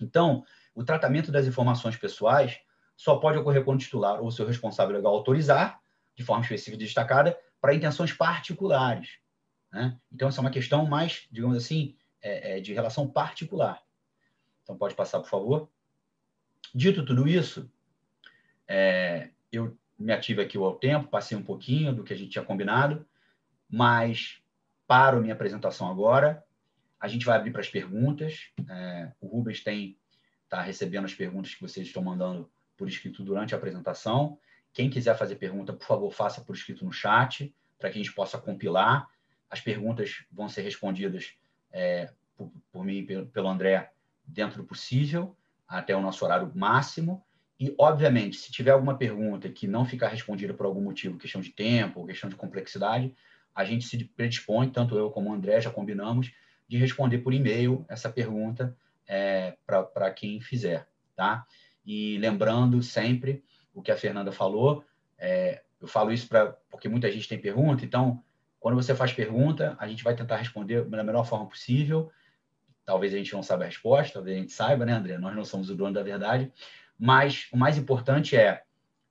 [0.00, 0.44] Então,
[0.74, 2.60] o tratamento das informações pessoais
[2.94, 5.80] só pode ocorrer quando o titular ou seu responsável legal autorizar,
[6.14, 9.18] de forma específica e destacada, para intenções particulares.
[9.76, 10.00] Né?
[10.10, 13.82] Então, essa é uma questão mais, digamos assim, é, é, de relação particular.
[14.62, 15.68] Então, pode passar, por favor.
[16.74, 17.70] Dito tudo isso,
[18.66, 22.44] é, eu me ative aqui ao tempo, passei um pouquinho do que a gente tinha
[22.44, 23.06] combinado,
[23.68, 24.40] mas
[24.86, 26.42] paro minha apresentação agora.
[26.98, 28.50] A gente vai abrir para as perguntas.
[28.70, 29.98] É, o Rubens tem
[30.44, 34.38] está recebendo as perguntas que vocês estão mandando por escrito durante a apresentação.
[34.72, 38.14] quem quiser fazer pergunta, por favor, faça por escrito no chat, para que a gente
[38.14, 39.08] possa compilar.
[39.50, 41.34] As perguntas vão ser respondidas
[41.72, 43.90] é, por, por, mim e pelo, André
[44.26, 45.36] dentro do possível,
[45.68, 47.24] até o nosso horário máximo.
[47.58, 51.50] E, obviamente, se tiver alguma pergunta que não ficar respondida por algum motivo, questão de
[51.50, 53.14] tempo questão de complexidade,
[53.54, 56.32] a gente se predispõe, tanto eu como o André já combinamos,
[56.68, 58.76] de responder por e-mail essa pergunta
[59.06, 61.46] é, para quem fizer, tá?
[61.84, 63.42] E lembrando sempre
[63.72, 64.84] o que a Fernanda falou,
[65.16, 68.22] é, eu falo isso pra, porque muita gente tem pergunta, então,
[68.58, 72.10] quando você faz pergunta, a gente vai tentar responder da melhor forma possível.
[72.84, 75.18] Talvez a gente não saiba a resposta, talvez a gente saiba, né, André?
[75.18, 76.52] Nós não somos o dono da verdade,
[76.98, 78.62] mas o mais importante é,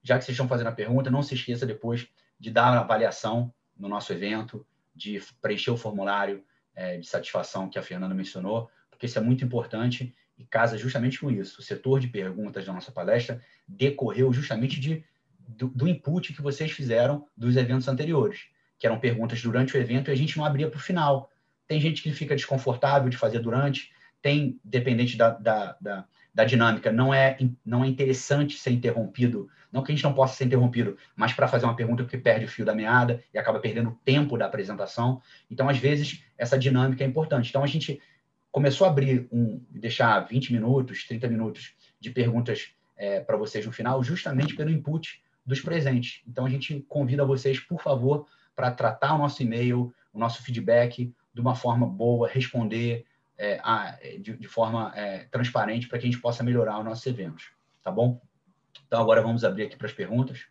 [0.01, 2.07] já que vocês estão fazendo a pergunta, não se esqueça depois
[2.39, 6.43] de dar a avaliação no nosso evento, de preencher o formulário
[6.73, 11.19] é, de satisfação que a Fernanda mencionou, porque isso é muito importante e casa justamente
[11.19, 11.59] com isso.
[11.59, 15.03] O setor de perguntas da nossa palestra decorreu justamente de,
[15.39, 18.47] do, do input que vocês fizeram dos eventos anteriores,
[18.85, 21.31] que eram perguntas durante o evento e a gente não abria para o final.
[21.67, 26.91] Tem gente que fica desconfortável de fazer durante, tem, dependente da, da, da, da dinâmica,
[26.91, 29.49] não é, não é interessante ser interrompido.
[29.71, 32.45] Não que a gente não possa ser interrompido, mas para fazer uma pergunta que perde
[32.45, 35.19] o fio da meada e acaba perdendo o tempo da apresentação.
[35.49, 37.49] Então, às vezes, essa dinâmica é importante.
[37.49, 37.99] Então, a gente
[38.51, 43.71] começou a abrir um, deixar 20 minutos, 30 minutos de perguntas é, para vocês no
[43.71, 46.21] final, justamente pelo input dos presentes.
[46.27, 51.13] Então, a gente convida vocês, por favor, para tratar o nosso e-mail, o nosso feedback
[51.33, 53.05] de uma forma boa, responder
[53.37, 57.05] é, a, de, de, forma é, transparente para que a gente possa melhorar os nossos
[57.05, 57.51] eventos.
[57.83, 58.21] Tá bom?
[58.87, 60.47] Então, agora vamos abrir aqui para as perguntas.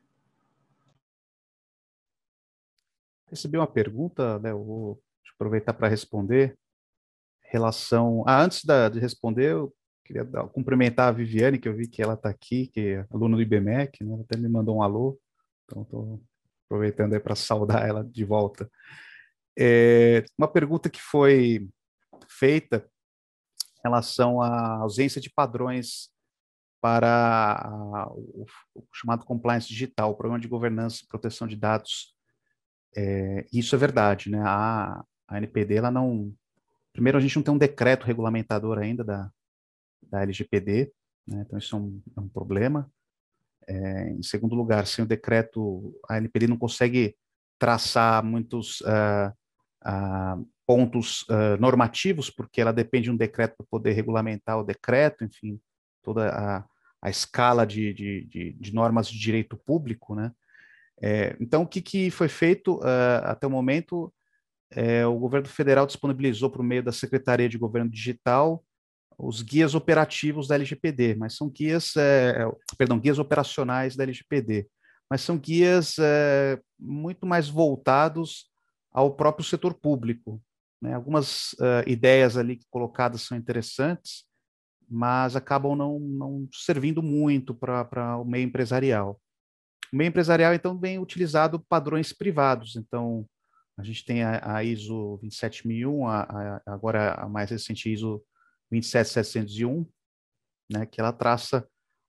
[3.31, 4.51] Recebi uma pergunta, né?
[4.51, 5.03] Eu vou
[5.35, 6.57] aproveitar para responder
[7.43, 8.23] relação.
[8.27, 9.75] Ah, antes da, de responder, eu
[10.05, 13.37] queria dar, cumprimentar a Viviane, que eu vi que ela está aqui, que é aluna
[13.37, 14.13] do IBMEC, né?
[14.13, 15.19] Ela até me mandou um alô,
[15.65, 16.23] então estou
[16.75, 18.69] aproveitando aí para saudar ela de volta.
[19.57, 21.69] É, uma pergunta que foi
[22.29, 22.89] feita
[23.79, 26.11] em relação à ausência de padrões
[26.81, 28.45] para o,
[28.75, 32.15] o, chamado compliance digital, o programa de governança e proteção de dados.
[32.97, 34.43] É, isso é verdade, né?
[34.45, 36.35] A, a NPD ela não
[36.93, 39.29] Primeiro, a gente não tem um decreto regulamentador ainda da,
[40.01, 40.93] da LGPD,
[41.27, 41.43] né?
[41.45, 42.89] então isso é um, é um problema.
[43.67, 47.17] É, em segundo lugar, sem o decreto, a LGPD não consegue
[47.59, 49.33] traçar muitos uh,
[49.87, 55.25] uh, pontos uh, normativos, porque ela depende de um decreto para poder regulamentar o decreto,
[55.25, 55.61] enfim,
[56.03, 56.65] toda a,
[57.01, 60.33] a escala de, de, de, de, normas de direito público, né?
[61.03, 62.81] É, então, o que, que foi feito
[63.25, 64.13] até o momento?
[64.75, 68.64] é, o governo federal disponibilizou por meio da Secretaria de Governo Digital
[69.19, 74.69] os guias operativos da LGPD, mas são guias, é, é, perdão, guias operacionais da LGPD,
[75.11, 78.51] mas são guias é, muito mais voltados
[78.93, 80.41] ao próprio setor público.
[80.81, 80.95] Né?
[80.95, 84.25] Algumas uh, ideias ali colocadas são interessantes,
[84.89, 89.21] mas acabam não, não servindo muito para o meio empresarial.
[89.93, 93.27] O meio empresarial, então, vem utilizado padrões privados, então,
[93.77, 98.23] a gente tem a, a ISO 27001, a, a, agora a mais recente ISO
[98.71, 99.87] 27701,
[100.71, 101.67] né, que ela traça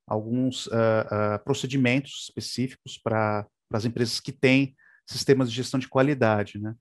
[0.08, 4.76] alguns uh, uh, procedimentos específicos para as empresas que têm
[5.08, 6.60] sistemas de gestão de qualidade.
[6.60, 6.76] Né?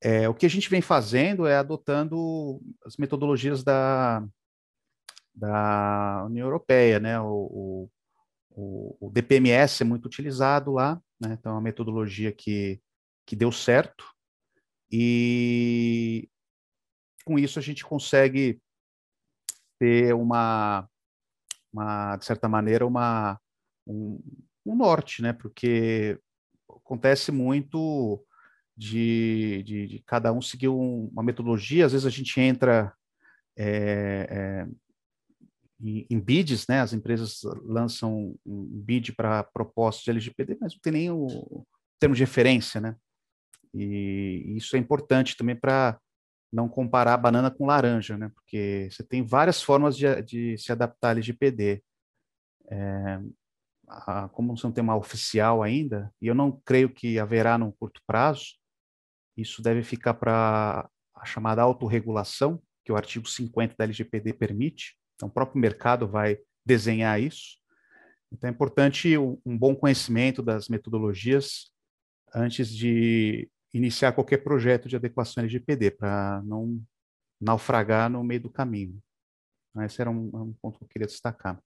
[0.00, 4.24] É, o que a gente vem fazendo é adotando as metodologias da,
[5.34, 7.20] da União Europeia, né?
[7.20, 7.90] O,
[8.50, 11.36] o, o, DPMS é muito utilizado lá, né?
[11.38, 12.80] então é uma metodologia que,
[13.26, 14.04] que deu certo,
[14.90, 16.28] e
[17.24, 18.60] com isso a gente consegue
[19.80, 20.86] ter uma,
[21.72, 23.40] uma de certa maneira, uma,
[23.86, 24.22] um,
[24.64, 25.32] um norte, né?
[25.32, 26.20] Porque
[26.68, 28.22] acontece muito
[28.76, 32.94] de, de, de cada um seguir um, uma metodologia, às vezes a gente entra
[33.58, 34.66] é, é,
[35.82, 36.80] em, em bids, né?
[36.80, 41.66] As empresas lançam um bid para propostas de LGPD, mas não tem nem o
[41.98, 42.96] termo de referência, né?
[43.72, 45.98] E isso é importante também para
[46.52, 48.30] não comparar banana com laranja, né?
[48.34, 51.82] Porque você tem várias formas de, de se adaptar à LGPD.
[52.70, 53.20] É,
[54.32, 58.56] como não tem uma oficial ainda, e eu não creio que haverá num curto prazo,
[59.36, 64.96] isso deve ficar para a chamada autorregulação, que o artigo 50 da LGPD permite.
[65.14, 67.58] Então, o próprio mercado vai desenhar isso.
[68.32, 71.72] Então, é importante um, um bom conhecimento das metodologias
[72.34, 76.82] antes de iniciar qualquer projeto de adequação LGPD, para não
[77.40, 79.00] naufragar no meio do caminho.
[79.78, 81.62] Esse era um, um ponto que eu queria destacar.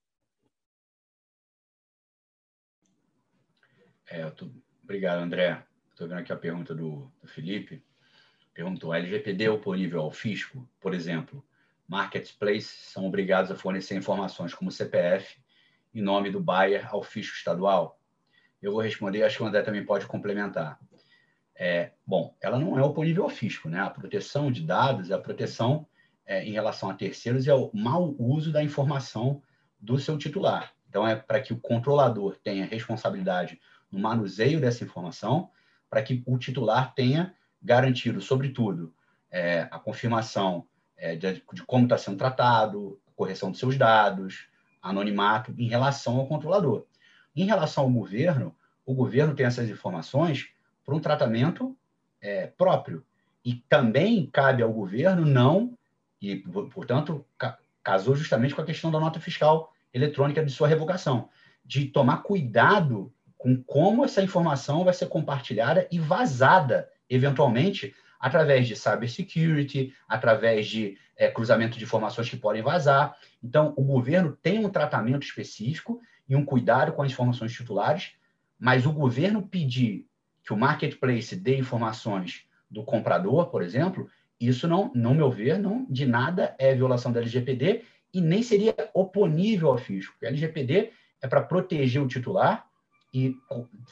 [4.06, 4.50] É, tô...
[4.82, 5.64] Obrigado, André.
[5.90, 7.82] Estou vendo aqui a pergunta do, do Felipe.
[8.52, 10.68] Perguntou: a LGPD é oponível ao fisco?
[10.78, 11.44] Por exemplo,
[11.88, 15.42] marketplaces são obrigados a fornecer informações como CPF
[15.94, 17.98] em nome do buyer ao fisco estadual?
[18.60, 20.78] Eu vou responder, acho que o André também pode complementar.
[21.56, 23.80] É, bom, ela não é oponível ao fisco, né?
[23.80, 25.86] A proteção de dados é a proteção
[26.26, 29.42] é, em relação a terceiros e ao mau uso da informação
[29.78, 30.72] do seu titular.
[30.88, 33.60] Então, é para que o controlador tenha responsabilidade
[33.90, 35.50] no manuseio dessa informação,
[35.88, 38.94] para que o titular tenha garantido, sobretudo,
[39.30, 40.66] é, a confirmação
[40.96, 44.48] é, de, de, como está sendo tratado, a correção dos seus dados,
[44.82, 46.86] anonimato em relação ao controlador.
[47.34, 48.54] Em relação ao governo,
[48.84, 50.53] o governo tem essas informações
[50.84, 51.76] para um tratamento
[52.20, 53.04] é, próprio.
[53.44, 55.76] E também cabe ao governo não,
[56.20, 61.28] e, portanto, ca casou justamente com a questão da nota fiscal eletrônica de sua revogação,
[61.62, 68.74] de tomar cuidado com como essa informação vai ser compartilhada e vazada, eventualmente, através de
[68.74, 73.14] cybersecurity, através de é, cruzamento de informações que podem vazar.
[73.42, 78.12] Então, o governo tem um tratamento específico e um cuidado com as informações titulares,
[78.58, 80.06] mas o governo pedir
[80.44, 85.86] que o marketplace dê informações do comprador, por exemplo, isso não, no meu ver, não
[85.88, 90.14] de nada é violação da LGPD e nem seria oponível ao fisco.
[90.22, 90.92] A LGPD
[91.22, 92.66] é para proteger o titular
[93.12, 93.34] e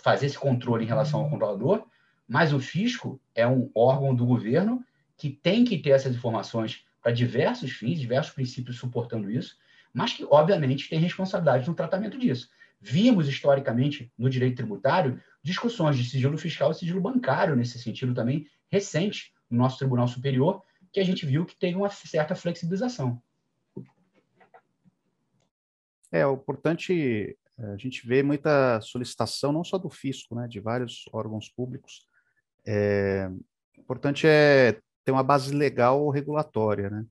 [0.02, 1.86] fazer esse controle em relação ao controlador,
[2.28, 4.84] mas o fisco é um órgão do governo
[5.16, 9.56] que tem que ter essas informações para diversos fins, diversos princípios suportando isso,
[9.92, 12.50] mas que, obviamente, tem responsabilidade no tratamento disso.
[12.82, 18.44] Vimos, historicamente, no direito tributário, discussões de sigilo fiscal e sigilo bancário, nesse sentido também,
[18.68, 23.22] recente, no nosso Tribunal Superior, que a gente viu que teve uma certa flexibilização.
[26.10, 30.58] É, o importante, é, a gente vê muita solicitação, não só do fisco, né, de
[30.58, 32.08] vários órgãos públicos.
[32.66, 33.30] É,
[33.78, 37.06] o importante é ter uma base legal regulatória, né?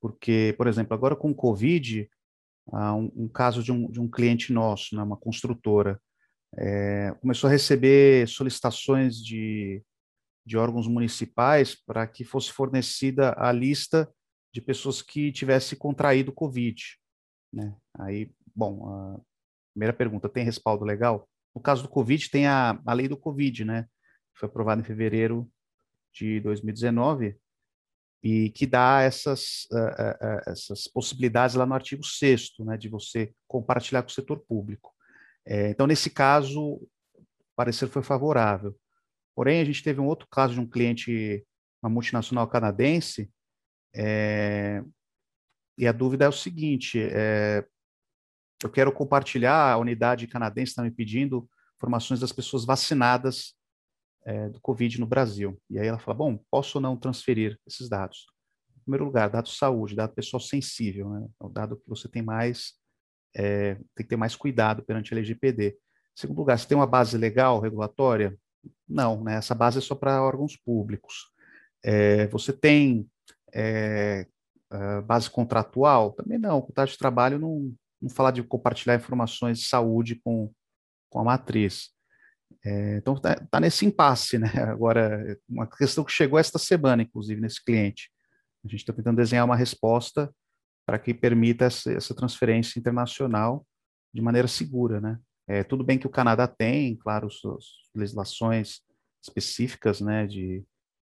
[0.00, 2.08] Porque, por exemplo, agora com o Covid,
[2.72, 6.00] um, um caso de um, de um cliente nosso, né, uma construtora,
[6.56, 9.82] é, começou a receber solicitações de,
[10.44, 14.10] de órgãos municipais para que fosse fornecida a lista
[14.52, 16.82] de pessoas que tivessem contraído Covid.
[17.52, 17.76] Né?
[17.98, 19.22] Aí, bom,
[19.74, 21.28] primeira pergunta, tem respaldo legal?
[21.54, 23.86] No caso do Covid, tem a, a lei do Covid, né?
[24.34, 25.50] Foi aprovada em fevereiro
[26.12, 27.38] de 2019
[28.26, 33.32] e que dá essas, uh, uh, essas possibilidades lá no artigo 6 né, de você
[33.46, 34.92] compartilhar com o setor público.
[35.46, 36.88] É, então, nesse caso, o
[37.54, 38.76] parecer foi favorável.
[39.32, 41.46] Porém, a gente teve um outro caso de um cliente,
[41.80, 43.30] uma multinacional canadense,
[43.94, 44.82] é,
[45.78, 47.64] e a dúvida é o seguinte: é,
[48.60, 53.54] eu quero compartilhar, a unidade canadense está me pedindo informações das pessoas vacinadas
[54.26, 55.56] é, do Covid no Brasil.
[55.70, 58.26] E aí ela fala: bom, posso ou não transferir esses dados?
[58.76, 61.26] Em primeiro lugar, dados de saúde, dado pessoal sensível, né?
[61.40, 62.74] é o dado que você tem mais,
[63.34, 65.68] é, tem que ter mais cuidado perante a LGPD.
[65.68, 68.36] Em segundo lugar, você tem uma base legal, regulatória?
[68.88, 69.36] Não, né?
[69.36, 71.32] essa base é só para órgãos públicos.
[71.84, 73.08] É, você tem
[75.04, 76.12] base contratual?
[76.12, 76.58] Também não.
[76.58, 80.50] O contrato de trabalho não, não fala de compartilhar informações de saúde com,
[81.10, 81.95] com a matriz.
[82.64, 84.48] É, então está tá nesse impasse, né?
[84.68, 88.10] Agora, uma questão que chegou esta semana, inclusive, nesse cliente.
[88.64, 90.32] A gente está tentando desenhar uma resposta
[90.84, 93.66] para que permita essa, essa, transferência internacional
[94.12, 95.18] de maneira segura, né?
[95.48, 98.80] É, tudo bem que o Canadá tem, claro, suas legislações
[99.22, 100.64] específicas, né, de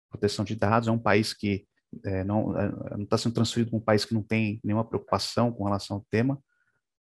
[0.09, 0.87] proteção de dados.
[0.87, 1.67] É um país que
[2.03, 2.55] é, não
[3.03, 6.41] está sendo transferido para um país que não tem nenhuma preocupação com relação ao tema,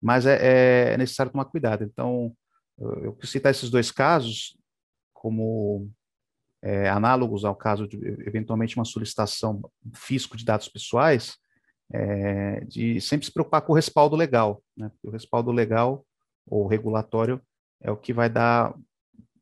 [0.02, 1.84] mas é, é necessário tomar cuidado.
[1.84, 2.36] Então,
[2.78, 4.58] eu quis citar esses dois casos
[5.14, 5.90] como
[6.62, 9.62] é, análogos ao caso de, eventualmente, uma solicitação
[9.94, 11.38] fisco de dados pessoais,
[11.92, 14.64] é, de sempre se preocupar com o respaldo legal.
[14.76, 14.92] Né?
[15.04, 16.06] O respaldo legal
[16.48, 17.42] ou regulatório
[17.82, 18.76] é o que vai dar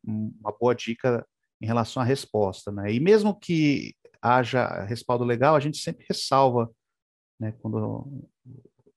[0.02, 1.26] uma boa dica
[1.60, 2.70] em relação à resposta.
[2.70, 2.92] Né?
[2.92, 6.70] E mesmo que haja respaldo legal, a gente sempre ressalva,
[7.38, 8.26] né, quando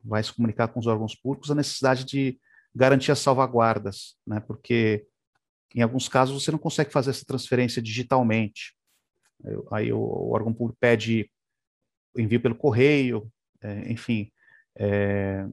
[0.03, 2.39] vai se comunicar com os órgãos públicos, a necessidade de
[2.77, 4.39] garantir as salvaguardas, né?
[4.39, 5.05] porque
[5.75, 8.75] em alguns casos você não consegue fazer essa transferência digitalmente.
[9.71, 11.29] Aí o, o órgão público pede
[12.15, 13.29] envio pelo correio,
[13.61, 14.31] é, enfim,
[14.75, 15.45] é,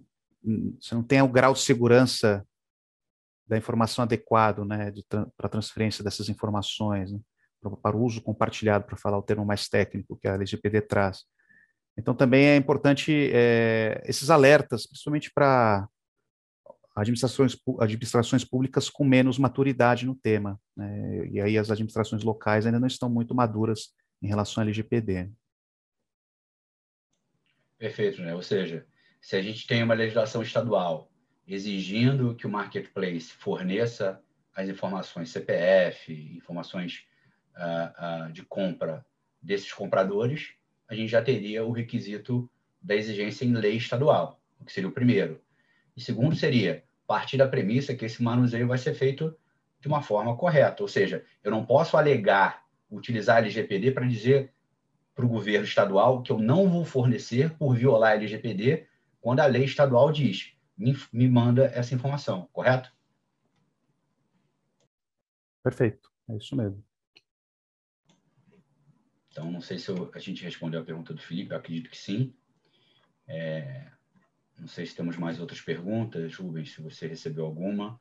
[0.81, 2.47] você não tem o grau de segurança
[3.47, 4.93] da informação adequado né,
[5.37, 7.21] para transferência dessas informações, né,
[7.83, 11.25] para o uso compartilhado, para falar o termo mais técnico que a LGPD traz.
[11.97, 15.89] Então, também é importante é, esses alertas, principalmente para
[16.95, 20.61] administrações, administrações públicas com menos maturidade no tema.
[20.77, 21.27] Né?
[21.29, 23.93] E aí as administrações locais ainda não estão muito maduras
[24.23, 25.31] em relação ao LGPD.
[27.77, 28.35] Perfeito, né?
[28.35, 28.87] Ou seja,
[29.21, 31.11] se a gente tem uma legislação estadual
[31.47, 34.23] exigindo que o marketplace forneça
[34.55, 37.05] as informações CPF, informações
[37.57, 39.05] uh, uh, de compra
[39.43, 40.55] desses compradores,
[40.89, 42.49] a gente já teria o requisito
[42.81, 45.43] da exigência em lei estadual, o que seria o primeiro.
[45.97, 49.37] E segundo seria partir da premissa que esse manuseio vai ser feito
[49.81, 54.53] de uma forma correta, ou seja, eu não posso alegar utilizar a LGPD para dizer
[55.15, 58.87] para o governo estadual que eu não vou fornecer por violar a LGPD
[59.21, 62.93] quando a lei estadual diz me, me manda essa informação, correto?
[65.63, 66.85] Perfeito, é isso mesmo.
[69.31, 71.97] Então, não sei se eu, a gente respondeu a pergunta do Felipe, eu acredito que
[71.97, 72.35] sim.
[73.27, 73.91] É,
[74.59, 78.01] não sei se temos mais outras perguntas, Rubens, se você recebeu alguma.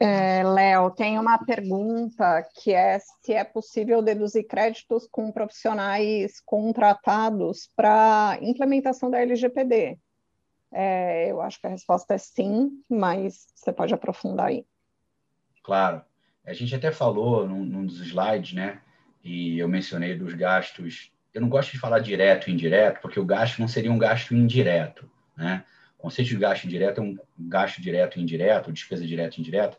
[0.00, 7.70] É, Léo, tem uma pergunta que é se é possível deduzir créditos com profissionais contratados
[7.76, 9.96] para implementação da LGPD.
[10.72, 14.66] É, eu acho que a resposta é sim, mas você pode aprofundar aí.
[15.62, 16.02] Claro.
[16.44, 18.80] A gente até falou num, num dos slides, né?
[19.22, 21.12] E eu mencionei dos gastos.
[21.32, 24.34] Eu não gosto de falar direto e indireto, porque o gasto não seria um gasto
[24.34, 25.64] indireto, né?
[26.02, 29.78] Conceito de gasto indireto é um gasto direto e indireto, despesa direta e indireta,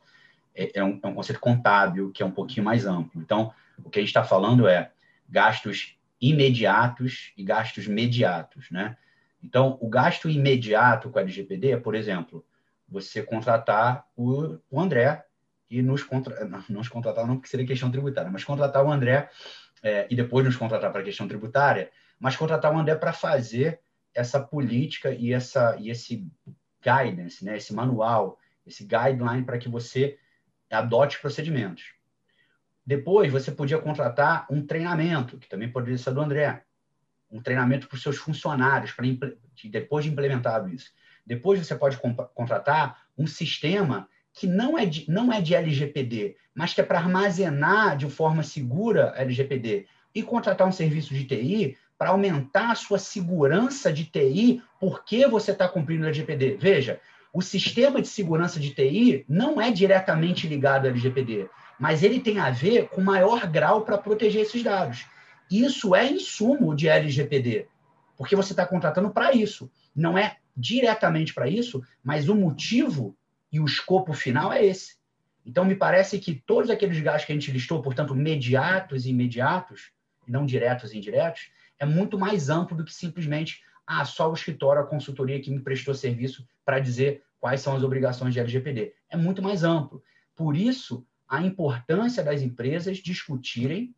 [0.56, 3.22] é, é, um, é um conceito contábil que é um pouquinho mais amplo.
[3.22, 4.90] Então, o que a gente está falando é
[5.28, 8.95] gastos imediatos e gastos mediatos, né?
[9.44, 12.45] Então, o gasto imediato com a LGPD é, por exemplo,
[12.88, 15.26] você contratar o, o André
[15.70, 19.30] e nos, contra, nos contratar, não porque seria questão tributária, mas contratar o André
[19.84, 23.82] é, e depois nos contratar para a questão tributária, mas contratar o André para fazer
[24.14, 26.27] essa política e, essa, e esse
[26.84, 30.18] guidance, né, esse manual, esse guideline para que você
[30.69, 31.94] adote procedimentos.
[32.85, 36.64] Depois, você podia contratar um treinamento, que também poderia ser do André,
[37.31, 39.06] um treinamento para os seus funcionários, para
[39.65, 40.91] depois de implementado isso.
[41.26, 41.98] Depois você pode
[42.35, 46.99] contratar um sistema que não é de, não é de LGPD, mas que é para
[46.99, 52.99] armazenar de forma segura LGPD e contratar um serviço de TI para aumentar a sua
[52.99, 56.57] segurança de TI porque você está cumprindo o LGPD.
[56.59, 56.99] Veja,
[57.31, 61.47] o sistema de segurança de TI não é diretamente ligado ao LGPD,
[61.80, 65.05] mas ele tem a ver com maior grau para proteger esses dados.
[65.49, 67.67] Isso é insumo de LGPD,
[68.17, 69.71] porque você está contratando para isso.
[69.95, 73.15] Não é diretamente para isso, mas o motivo
[73.49, 74.97] e o escopo final é esse.
[75.45, 79.93] Então, me parece que todos aqueles gastos que a gente listou, portanto, mediatos e imediatos,
[80.27, 81.49] não diretos e indiretos,
[81.80, 85.60] é muito mais amplo do que simplesmente ah, só o escritório, a consultoria que me
[85.60, 88.94] prestou serviço para dizer quais são as obrigações de LGPD.
[89.10, 90.02] É muito mais amplo.
[90.36, 93.94] Por isso, a importância das empresas discutirem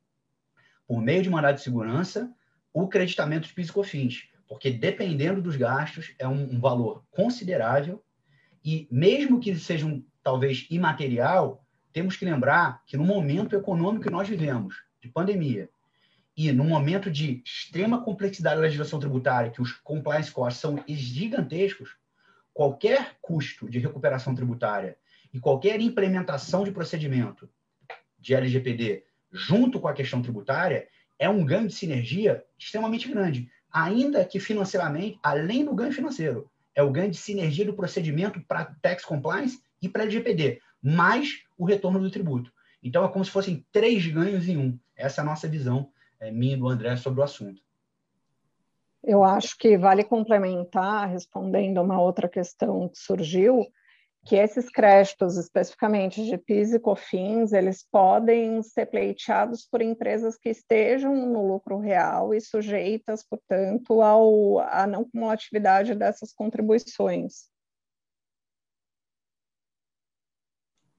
[0.87, 2.31] por meio de mandado de segurança,
[2.73, 8.03] o creditamento de PIS e COFINS, porque dependendo dos gastos, é um, um valor considerável
[8.63, 14.11] e mesmo que seja um, talvez imaterial, temos que lembrar que no momento econômico que
[14.11, 15.69] nós vivemos, de pandemia,
[16.35, 21.95] e no momento de extrema complexidade da legislação tributária, que os compliance costs são gigantescos,
[22.53, 24.97] qualquer custo de recuperação tributária
[25.33, 27.49] e qualquer implementação de procedimento
[28.19, 29.03] de LGPD
[29.35, 30.87] junto com a questão tributária,
[31.19, 33.49] é um ganho de sinergia extremamente grande.
[33.71, 38.65] Ainda que financeiramente, além do ganho financeiro, é o ganho de sinergia do procedimento para
[38.81, 42.51] tax compliance e para LGPD, mais o retorno do tributo.
[42.81, 44.79] Então, é como se fossem três ganhos em um.
[44.95, 45.89] Essa é a nossa visão,
[46.19, 47.61] é, minha e do André, sobre o assunto.
[49.03, 53.65] Eu acho que vale complementar, respondendo uma outra questão que surgiu,
[54.25, 60.49] que esses créditos, especificamente de PIS e COFINS, eles podem ser pleiteados por empresas que
[60.49, 67.47] estejam no lucro real e sujeitas, portanto, ao, à não cumulatividade dessas contribuições.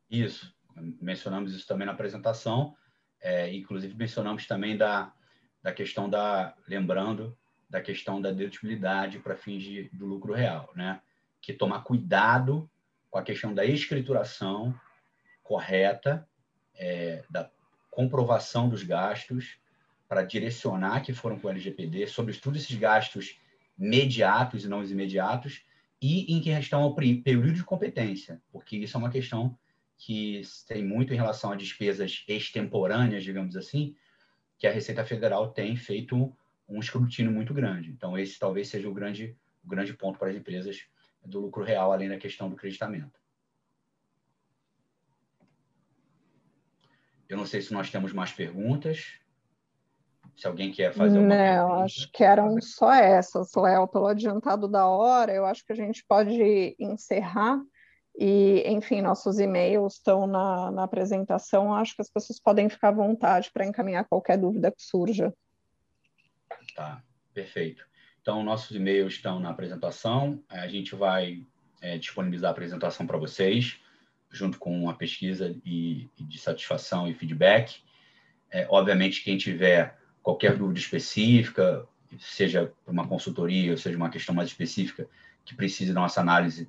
[0.09, 0.55] Isso,
[1.02, 2.76] mencionamos isso também na apresentação,
[3.20, 5.12] é, inclusive mencionamos também da,
[5.62, 7.36] da questão da, lembrando,
[7.68, 11.01] da questão da dedutibilidade para fins de, do lucro real, né?
[11.40, 12.70] Que tomar cuidado
[13.10, 14.78] com a questão da escrituração
[15.43, 16.28] correta,
[16.74, 17.51] é, da
[17.90, 19.59] comprovação dos gastos,
[20.09, 23.38] para direcionar que foram com o LGPD, sobre todos esses gastos
[23.76, 25.64] mediatos e não os imediatos,
[26.01, 29.56] e em questão ao período de competência, porque isso é uma questão
[29.98, 33.97] que tem muito em relação a despesas extemporâneas, digamos assim,
[34.59, 36.35] que a Receita Federal tem feito
[36.68, 37.90] um escrutínio muito grande.
[37.90, 40.86] Então, esse talvez seja o grande, o grande ponto para as empresas
[41.24, 43.18] do lucro real, além da questão do creditamento.
[47.28, 49.18] Eu não sei se nós temos mais perguntas.
[50.36, 51.85] Se alguém quer fazer alguma não, pergunta.
[51.85, 53.89] acho que eram só essas, Léo.
[53.89, 57.60] Pelo adiantado da hora, eu acho que a gente pode encerrar.
[58.18, 61.74] E, enfim, nossos e-mails estão na, na apresentação.
[61.74, 65.34] Acho que as pessoas podem ficar à vontade para encaminhar qualquer dúvida que surja.
[66.74, 67.02] Tá,
[67.34, 67.86] perfeito.
[68.22, 70.43] Então, nossos e-mails estão na apresentação.
[70.48, 71.44] A gente vai
[71.82, 73.78] é, disponibilizar a apresentação para vocês,
[74.30, 77.82] junto com a pesquisa e, e de satisfação e feedback.
[78.51, 81.86] É, obviamente, quem tiver qualquer dúvida específica,
[82.18, 85.06] seja uma consultoria, seja uma questão mais específica,
[85.44, 86.68] que precise da nossa análise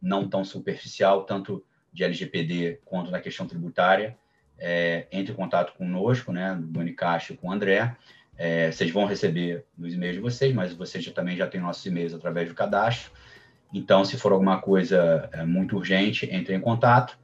[0.00, 4.18] não tão superficial, tanto de LGPD quanto na questão tributária,
[4.58, 7.96] é, entre em contato conosco, né, do Unicash com o André.
[8.36, 11.86] É, vocês vão receber nos e-mails de vocês, mas vocês já, também já têm nossos
[11.86, 13.12] e-mails através do cadastro.
[13.72, 17.16] Então, se for alguma coisa é, muito urgente, entre em contato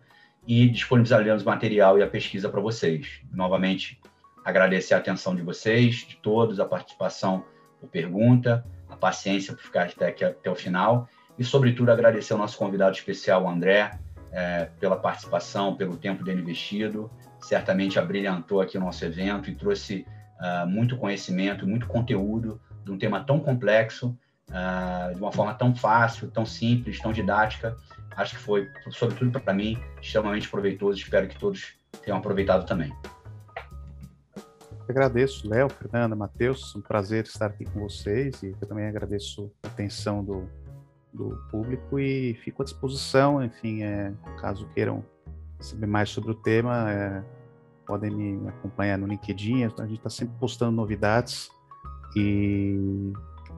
[0.46, 3.20] e disponibilizaremos o material e a pesquisa para vocês.
[3.32, 4.00] Novamente,
[4.44, 7.44] agradecer a atenção de vocês, de todos, a participação
[7.80, 11.08] por pergunta, a paciência por ficar até, aqui, até o final
[11.38, 13.98] e, sobretudo, agradecer ao nosso convidado especial, o André,
[14.32, 17.10] é, pela participação, pelo tempo dele investido.
[17.40, 20.06] Certamente abrilhantou aqui o nosso evento e trouxe
[20.40, 24.16] uh, muito conhecimento, muito conteúdo de um tema tão complexo,
[24.50, 27.76] uh, de uma forma tão fácil, tão simples, tão didática.
[28.16, 30.98] Acho que foi, sobretudo para mim, extremamente proveitoso.
[30.98, 31.74] Espero que todos
[32.04, 32.92] tenham aproveitado também.
[34.88, 39.68] Agradeço, Léo, Fernanda, Matheus, um prazer estar aqui com vocês e eu também agradeço a
[39.68, 40.48] atenção do,
[41.12, 45.04] do público e fico à disposição, enfim, é, caso queiram
[45.58, 47.22] saber mais sobre o tema, é,
[47.86, 51.50] podem me acompanhar no LinkedIn, a gente está sempre postando novidades
[52.16, 53.12] e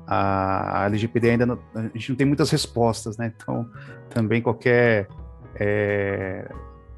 [0.06, 3.32] a, a LGPD ainda não, a gente não tem muitas respostas, né?
[3.36, 3.68] Então,
[4.10, 5.08] também qualquer
[5.54, 6.50] é,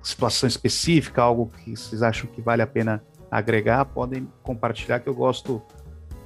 [0.02, 5.14] situação específica, algo que vocês acham que vale a pena agregar, podem compartilhar que eu
[5.14, 5.60] gosto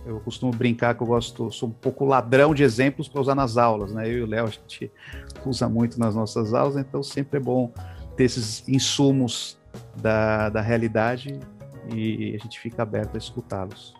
[0.08, 3.56] eu costumo brincar que eu gosto, sou um pouco ladrão de exemplos para usar nas
[3.58, 4.08] aulas, né?
[4.08, 4.90] Eu e o Léo a gente
[5.44, 7.72] usa muito nas nossas aulas, então sempre é bom
[8.16, 9.58] ter esses insumos
[9.96, 11.38] da, da realidade
[11.94, 13.94] e a gente fica aberto a escutá-los.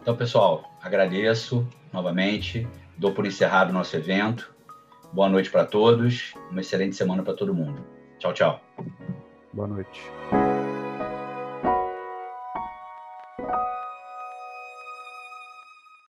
[0.00, 2.66] Então, pessoal, agradeço novamente,
[2.96, 4.52] dou por encerrado o nosso evento.
[5.12, 7.84] Boa noite para todos, uma excelente semana para todo mundo.
[8.18, 8.60] Tchau, tchau.
[9.52, 10.00] Boa noite.